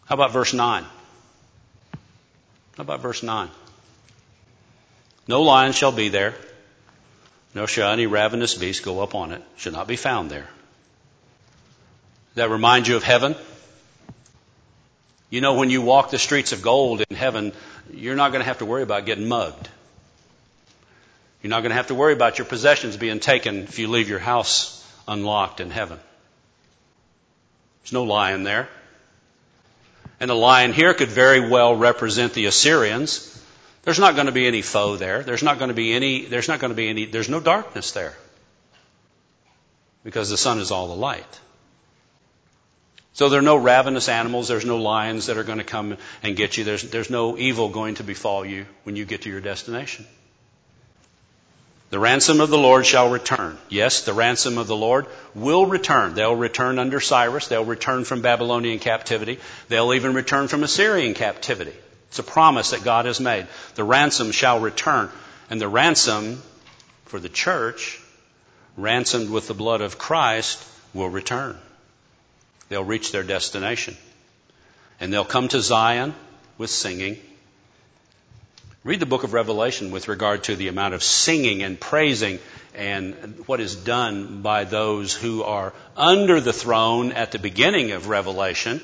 How 0.06 0.14
about 0.14 0.32
verse 0.32 0.54
9? 0.54 0.84
How 2.76 2.82
about 2.82 3.00
verse 3.00 3.22
9? 3.22 3.48
No 5.26 5.42
lion 5.42 5.72
shall 5.72 5.92
be 5.92 6.08
there, 6.08 6.34
nor 7.54 7.66
shall 7.66 7.92
any 7.92 8.06
ravenous 8.06 8.54
beast 8.54 8.82
go 8.82 9.00
up 9.00 9.14
on 9.14 9.32
it, 9.32 9.42
shall 9.56 9.72
not 9.72 9.86
be 9.86 9.96
found 9.96 10.30
there. 10.30 10.48
That 12.34 12.50
reminds 12.50 12.88
you 12.88 12.96
of 12.96 13.02
heaven? 13.02 13.34
You 15.28 15.42
know, 15.42 15.54
when 15.54 15.68
you 15.68 15.82
walk 15.82 16.10
the 16.10 16.18
streets 16.18 16.52
of 16.52 16.62
gold 16.62 17.02
in 17.10 17.16
heaven, 17.16 17.52
you're 17.92 18.16
not 18.16 18.32
going 18.32 18.40
to 18.40 18.46
have 18.46 18.58
to 18.58 18.66
worry 18.66 18.82
about 18.82 19.06
getting 19.06 19.28
mugged. 19.28 19.68
You're 21.42 21.50
not 21.50 21.60
going 21.60 21.70
to 21.70 21.76
have 21.76 21.88
to 21.88 21.94
worry 21.94 22.12
about 22.12 22.38
your 22.38 22.46
possessions 22.46 22.96
being 22.96 23.20
taken 23.20 23.62
if 23.64 23.78
you 23.78 23.88
leave 23.88 24.08
your 24.08 24.18
house 24.18 24.74
unlocked 25.06 25.60
in 25.60 25.70
heaven. 25.70 25.98
There's 27.82 27.92
no 27.92 28.04
lion 28.04 28.42
there. 28.42 28.68
And 30.20 30.28
the 30.28 30.34
lion 30.34 30.72
here 30.72 30.94
could 30.94 31.08
very 31.08 31.48
well 31.48 31.76
represent 31.76 32.34
the 32.34 32.46
Assyrians 32.46 33.38
there's 33.88 33.98
not 33.98 34.16
going 34.16 34.26
to 34.26 34.32
be 34.32 34.46
any 34.46 34.60
foe 34.60 34.96
there. 34.96 35.22
There's 35.22 35.42
not 35.42 35.58
going 35.58 35.68
to 35.68 35.74
be 35.74 35.94
any, 35.94 36.26
there's 36.26 36.46
not 36.46 36.60
going 36.60 36.72
to 36.72 36.76
be 36.76 36.90
any, 36.90 37.06
there's 37.06 37.30
no 37.30 37.40
darkness 37.40 37.92
there. 37.92 38.14
Because 40.04 40.28
the 40.28 40.36
sun 40.36 40.58
is 40.58 40.70
all 40.70 40.88
the 40.88 40.94
light. 40.94 41.40
So 43.18 43.28
there 43.28 43.40
are 43.40 43.42
no 43.42 43.56
ravenous 43.56 44.08
animals. 44.08 44.46
There's 44.46 44.64
no 44.64 44.76
lions 44.76 45.26
that 45.26 45.38
are 45.38 45.42
going 45.42 45.58
to 45.58 45.64
come 45.64 45.96
and 46.22 46.36
get 46.36 46.56
you. 46.56 46.62
There's, 46.62 46.84
there's 46.84 47.10
no 47.10 47.36
evil 47.36 47.68
going 47.68 47.96
to 47.96 48.04
befall 48.04 48.46
you 48.46 48.64
when 48.84 48.94
you 48.94 49.04
get 49.04 49.22
to 49.22 49.28
your 49.28 49.40
destination. 49.40 50.06
The 51.90 51.98
ransom 51.98 52.40
of 52.40 52.48
the 52.48 52.56
Lord 52.56 52.86
shall 52.86 53.10
return. 53.10 53.58
Yes, 53.68 54.02
the 54.02 54.12
ransom 54.12 54.56
of 54.56 54.68
the 54.68 54.76
Lord 54.76 55.06
will 55.34 55.66
return. 55.66 56.14
They'll 56.14 56.36
return 56.36 56.78
under 56.78 57.00
Cyrus. 57.00 57.48
They'll 57.48 57.64
return 57.64 58.04
from 58.04 58.22
Babylonian 58.22 58.78
captivity. 58.78 59.40
They'll 59.66 59.94
even 59.94 60.14
return 60.14 60.46
from 60.46 60.62
Assyrian 60.62 61.14
captivity. 61.14 61.74
It's 62.10 62.20
a 62.20 62.22
promise 62.22 62.70
that 62.70 62.84
God 62.84 63.06
has 63.06 63.18
made. 63.18 63.48
The 63.74 63.82
ransom 63.82 64.30
shall 64.30 64.60
return. 64.60 65.10
And 65.50 65.60
the 65.60 65.66
ransom 65.66 66.40
for 67.06 67.18
the 67.18 67.28
church, 67.28 68.00
ransomed 68.76 69.28
with 69.28 69.48
the 69.48 69.54
blood 69.54 69.80
of 69.80 69.98
Christ, 69.98 70.64
will 70.94 71.08
return. 71.08 71.58
They'll 72.68 72.84
reach 72.84 73.12
their 73.12 73.22
destination. 73.22 73.96
And 75.00 75.12
they'll 75.12 75.24
come 75.24 75.48
to 75.48 75.60
Zion 75.60 76.14
with 76.58 76.70
singing. 76.70 77.18
Read 78.84 79.00
the 79.00 79.06
book 79.06 79.24
of 79.24 79.32
Revelation 79.32 79.90
with 79.90 80.08
regard 80.08 80.44
to 80.44 80.56
the 80.56 80.68
amount 80.68 80.94
of 80.94 81.02
singing 81.02 81.62
and 81.62 81.78
praising 81.80 82.38
and 82.74 83.44
what 83.46 83.60
is 83.60 83.74
done 83.74 84.42
by 84.42 84.64
those 84.64 85.14
who 85.14 85.42
are 85.42 85.72
under 85.96 86.40
the 86.40 86.52
throne 86.52 87.12
at 87.12 87.32
the 87.32 87.38
beginning 87.38 87.92
of 87.92 88.08
Revelation 88.08 88.80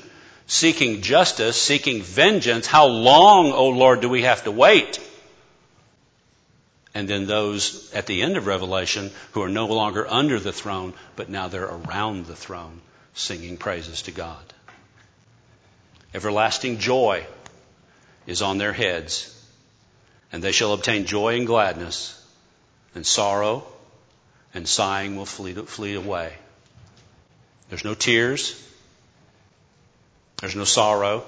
seeking 0.47 1.01
justice, 1.01 1.59
seeking 1.59 2.01
vengeance. 2.01 2.67
How 2.67 2.87
long, 2.87 3.51
O 3.51 3.69
Lord, 3.69 4.01
do 4.01 4.09
we 4.09 4.23
have 4.23 4.43
to 4.43 4.51
wait? 4.51 4.99
And 6.93 7.07
then 7.07 7.25
those 7.25 7.91
at 7.93 8.05
the 8.05 8.21
end 8.21 8.37
of 8.37 8.47
Revelation 8.47 9.11
who 9.31 9.41
are 9.41 9.49
no 9.49 9.65
longer 9.65 10.07
under 10.07 10.39
the 10.39 10.53
throne, 10.53 10.93
but 11.15 11.29
now 11.29 11.47
they're 11.47 11.65
around 11.65 12.25
the 12.25 12.35
throne 12.35 12.81
singing 13.15 13.57
praises 13.57 14.03
to 14.03 14.11
God. 14.11 14.43
Everlasting 16.13 16.77
joy 16.77 17.25
is 18.27 18.41
on 18.41 18.57
their 18.57 18.73
heads, 18.73 19.31
and 20.31 20.43
they 20.43 20.51
shall 20.51 20.73
obtain 20.73 21.05
joy 21.05 21.35
and 21.37 21.47
gladness, 21.47 22.21
and 22.93 23.05
sorrow 23.05 23.65
and 24.53 24.67
sighing 24.67 25.17
will 25.17 25.25
flee, 25.25 25.53
flee 25.53 25.95
away. 25.95 26.33
There's 27.69 27.83
no 27.83 27.93
tears, 27.93 28.61
there's 30.39 30.55
no 30.55 30.63
sorrow. 30.63 31.25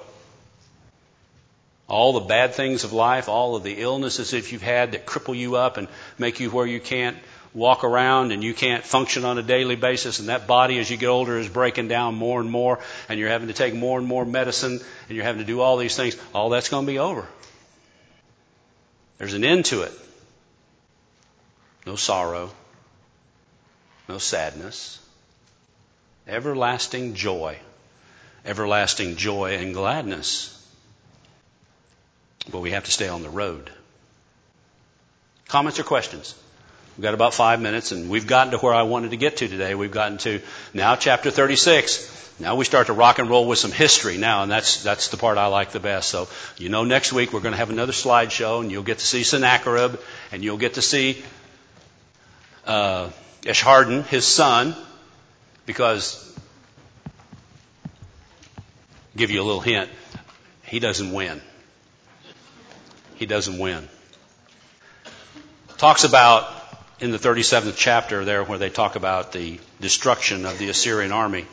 All 1.90 2.14
the 2.14 2.22
bad 2.22 2.54
things 2.54 2.84
of 2.84 2.92
life, 2.92 3.30
all 3.30 3.56
of 3.56 3.64
the 3.64 3.82
illnesses 3.82 4.32
that 4.32 4.52
you've 4.52 4.62
had 4.62 4.92
that 4.92 5.06
cripple 5.06 5.38
you 5.38 5.56
up 5.56 5.78
and 5.78 5.88
make 6.18 6.40
you 6.40 6.50
where 6.50 6.66
you 6.66 6.82
can't 6.82 7.18
walk 7.58 7.84
around 7.84 8.32
and 8.32 8.44
you 8.44 8.54
can't 8.54 8.84
function 8.84 9.26
on 9.26 9.38
a 9.38 9.44
daily 9.44 9.76
basis 9.76 10.20
and 10.20 10.30
that 10.30 10.46
body 10.46 10.78
as 10.80 10.90
you 10.90 10.98
get 10.98 11.08
older 11.08 11.40
is 11.40 11.50
breaking 11.50 11.88
down 11.88 12.14
more 12.16 12.40
and 12.40 12.52
more 12.52 12.80
and 13.10 13.20
you're 13.20 13.30
having 13.30 13.48
to 13.48 13.54
take 13.54 13.74
more 13.74 13.98
and 13.98 14.08
more 14.08 14.26
medicine 14.26 14.80
and 15.08 15.16
you're 15.16 15.26
having 15.26 15.42
to 15.42 15.48
do 15.48 15.60
all 15.62 15.78
these 15.78 15.96
things, 15.96 16.16
all 16.34 16.50
that's 16.50 16.70
going 16.70 16.86
to 16.86 16.92
be 16.92 17.00
over. 17.00 17.26
There's 19.18 19.34
an 19.34 19.44
end 19.44 19.66
to 19.66 19.82
it. 19.82 19.94
No 21.86 21.96
sorrow, 21.96 22.52
no 24.08 24.20
sadness, 24.20 25.00
everlasting 26.28 27.16
joy 27.16 27.58
everlasting 28.48 29.18
joy 29.18 29.56
and 29.56 29.74
gladness. 29.74 30.54
But 32.50 32.60
we 32.60 32.72
have 32.72 32.86
to 32.86 32.92
stay 32.92 33.10
on 33.10 33.22
the 33.22 33.30
road. 33.30 33.70
Comments 35.50 35.78
or 35.78 35.84
questions? 35.84 36.34
We've 36.98 37.04
got 37.04 37.14
about 37.14 37.36
five 37.36 37.62
minutes 37.62 37.92
and 37.92 38.10
we've 38.10 38.26
gotten 38.26 38.52
to 38.54 38.58
where 38.58 38.74
I 38.74 38.82
wanted 38.82 39.12
to 39.12 39.18
get 39.18 39.38
to 39.38 39.48
today. 39.48 39.76
We've 39.76 39.92
gotten 39.92 40.18
to 40.20 40.42
now 40.74 40.96
chapter 40.96 41.30
36. 41.30 42.40
Now 42.40 42.56
we 42.56 42.66
start 42.66 42.88
to 42.88 42.94
rock 42.94 43.20
and 43.20 43.30
roll 43.30 43.48
with 43.48 43.60
some 43.60 43.72
history 43.72 44.18
now, 44.18 44.42
and 44.42 44.52
that's, 44.52 44.82
that's 44.84 45.10
the 45.10 45.18
part 45.18 45.38
I 45.38 45.46
like 45.48 45.72
the 45.72 45.80
best. 45.80 46.10
So, 46.10 46.28
you 46.58 46.70
know, 46.70 46.86
next 46.86 47.14
week 47.14 47.34
we're 47.34 47.40
going 47.42 47.52
to 47.52 47.58
have 47.58 47.70
another 47.70 47.94
slideshow, 47.94 48.62
and 48.62 48.72
you'll 48.72 48.82
get 48.82 48.98
to 48.98 49.06
see 49.06 49.22
Sennacherib, 49.22 50.00
and 50.32 50.44
you'll 50.44 50.58
get 50.58 50.76
to 50.76 50.82
see 50.82 51.24
uh, 52.66 53.10
Esarhaddon, 53.44 54.06
his 54.08 54.26
son, 54.26 54.76
because 55.68 56.24
give 59.16 59.30
you 59.30 59.42
a 59.42 59.46
little 59.46 59.62
hint. 59.62 59.90
He 60.64 60.80
doesn't 60.80 61.12
win. 61.12 61.42
He 63.16 63.26
doesn't 63.26 63.58
win. 63.58 63.88
Talks 65.78 66.04
about 66.04 66.67
in 67.00 67.12
the 67.12 67.20
37th 67.20 67.76
chapter 67.78 68.26
there 68.26 68.44
where 68.44 68.58
they 68.58 68.70
talk 68.70 68.96
about 68.96 69.32
the 69.32 69.60
destruction 69.80 70.46
of 70.46 70.58
the 70.58 70.70
Assyrian 70.70 71.12
army 71.12 71.46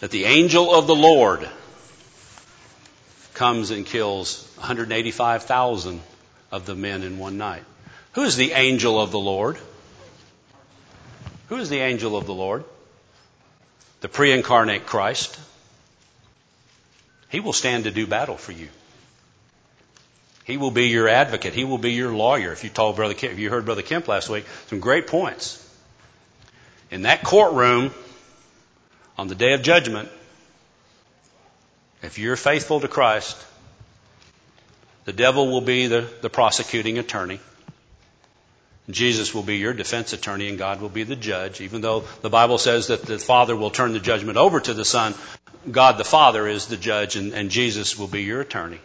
that 0.00 0.10
the 0.10 0.24
angel 0.24 0.74
of 0.74 0.86
the 0.86 0.94
Lord 0.94 1.46
comes 3.34 3.70
and 3.70 3.84
kills 3.84 4.50
185,000 4.56 6.00
of 6.50 6.64
the 6.64 6.74
men 6.74 7.02
in 7.02 7.18
one 7.18 7.36
night. 7.36 7.62
Who 8.12 8.22
is 8.22 8.36
the 8.36 8.52
angel 8.52 9.00
of 9.00 9.10
the 9.10 9.18
Lord? 9.18 9.58
Who 11.48 11.56
is 11.56 11.68
the 11.68 11.80
angel 11.80 12.16
of 12.16 12.26
the 12.26 12.34
Lord? 12.34 12.64
The 14.00 14.08
pre 14.08 14.32
incarnate 14.32 14.86
Christ. 14.86 15.38
He 17.28 17.40
will 17.40 17.52
stand 17.52 17.84
to 17.84 17.90
do 17.90 18.06
battle 18.06 18.36
for 18.36 18.52
you. 18.52 18.68
He 20.50 20.56
will 20.56 20.72
be 20.72 20.88
your 20.88 21.08
advocate. 21.08 21.54
He 21.54 21.64
will 21.64 21.78
be 21.78 21.92
your 21.92 22.12
lawyer. 22.12 22.52
If 22.52 22.64
you 22.64 22.70
told 22.70 22.96
Brother 22.96 23.14
Kemp, 23.14 23.32
if 23.32 23.38
you 23.38 23.50
heard 23.50 23.64
Brother 23.64 23.82
Kemp 23.82 24.08
last 24.08 24.28
week, 24.28 24.44
some 24.66 24.80
great 24.80 25.06
points. 25.06 25.64
In 26.90 27.02
that 27.02 27.22
courtroom, 27.22 27.94
on 29.16 29.28
the 29.28 29.36
day 29.36 29.52
of 29.52 29.62
judgment, 29.62 30.08
If 32.02 32.18
you're 32.18 32.36
faithful 32.36 32.80
to 32.80 32.88
Christ, 32.88 33.36
the 35.04 35.12
devil 35.12 35.52
will 35.52 35.60
be 35.60 35.86
the, 35.86 36.08
the 36.22 36.30
prosecuting 36.30 36.98
attorney. 36.98 37.40
Jesus 38.88 39.34
will 39.34 39.42
be 39.42 39.58
your 39.58 39.74
defense 39.74 40.12
attorney 40.12 40.48
and 40.48 40.58
God 40.58 40.80
will 40.80 40.88
be 40.88 41.04
the 41.04 41.14
judge. 41.14 41.60
Even 41.60 41.80
though 41.80 42.00
the 42.22 42.30
Bible 42.30 42.58
says 42.58 42.88
that 42.88 43.02
the 43.02 43.18
Father 43.18 43.54
will 43.54 43.70
turn 43.70 43.92
the 43.92 44.00
judgment 44.00 44.38
over 44.38 44.58
to 44.58 44.74
the 44.74 44.84
Son, 44.84 45.14
God 45.70 45.98
the 45.98 46.04
Father 46.04 46.48
is 46.48 46.66
the 46.66 46.76
judge 46.76 47.16
and, 47.16 47.34
and 47.34 47.50
Jesus 47.50 47.98
will 47.98 48.08
be 48.08 48.22
your 48.22 48.40
attorney. 48.40 48.80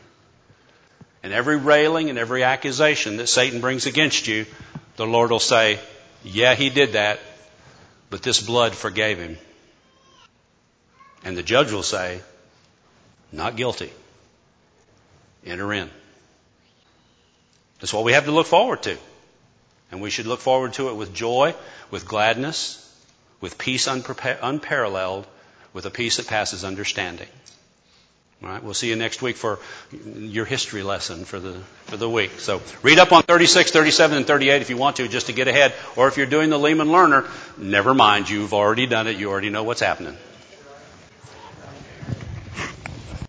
And 1.25 1.33
every 1.33 1.57
railing 1.57 2.11
and 2.11 2.19
every 2.19 2.43
accusation 2.43 3.17
that 3.17 3.25
Satan 3.25 3.59
brings 3.59 3.87
against 3.87 4.27
you, 4.27 4.45
the 4.95 5.07
Lord 5.07 5.31
will 5.31 5.39
say, 5.39 5.79
yeah, 6.23 6.53
he 6.53 6.69
did 6.69 6.93
that, 6.93 7.19
but 8.11 8.21
this 8.21 8.39
blood 8.39 8.75
forgave 8.75 9.17
him. 9.17 9.35
And 11.23 11.35
the 11.35 11.41
judge 11.41 11.71
will 11.71 11.81
say, 11.81 12.21
not 13.31 13.55
guilty. 13.55 13.91
Enter 15.43 15.73
in. 15.73 15.89
That's 17.79 17.91
what 17.91 18.03
we 18.03 18.13
have 18.13 18.25
to 18.25 18.31
look 18.31 18.45
forward 18.45 18.83
to. 18.83 18.95
And 19.89 20.01
we 20.01 20.11
should 20.11 20.27
look 20.27 20.41
forward 20.41 20.73
to 20.73 20.89
it 20.89 20.95
with 20.95 21.11
joy, 21.11 21.55
with 21.89 22.07
gladness, 22.07 22.79
with 23.41 23.57
peace 23.57 23.87
unparalleled, 23.87 25.25
with 25.73 25.87
a 25.87 25.89
peace 25.89 26.17
that 26.17 26.27
passes 26.27 26.63
understanding. 26.63 27.29
All 28.43 28.49
right, 28.49 28.61
we'll 28.61 28.73
see 28.73 28.89
you 28.89 28.95
next 28.95 29.21
week 29.21 29.37
for 29.37 29.59
your 30.17 30.45
history 30.45 30.83
lesson 30.83 31.25
for 31.25 31.39
the, 31.39 31.53
for 31.85 31.97
the 31.97 32.09
week. 32.09 32.39
So 32.39 32.61
read 32.83 32.99
up 32.99 33.11
on 33.11 33.23
36, 33.23 33.71
37, 33.71 34.17
and 34.17 34.27
38 34.27 34.61
if 34.61 34.69
you 34.69 34.77
want 34.77 34.97
to, 34.97 35.07
just 35.07 35.27
to 35.27 35.33
get 35.33 35.47
ahead. 35.47 35.73
Or 35.95 36.07
if 36.07 36.17
you're 36.17 36.25
doing 36.25 36.49
the 36.49 36.59
Lehman 36.59 36.91
Learner, 36.91 37.25
never 37.57 37.93
mind, 37.93 38.29
you've 38.29 38.53
already 38.53 38.85
done 38.87 39.07
it, 39.07 39.17
you 39.17 39.31
already 39.31 39.49
know 39.49 39.63
what's 39.63 39.81
happening. 39.81 40.15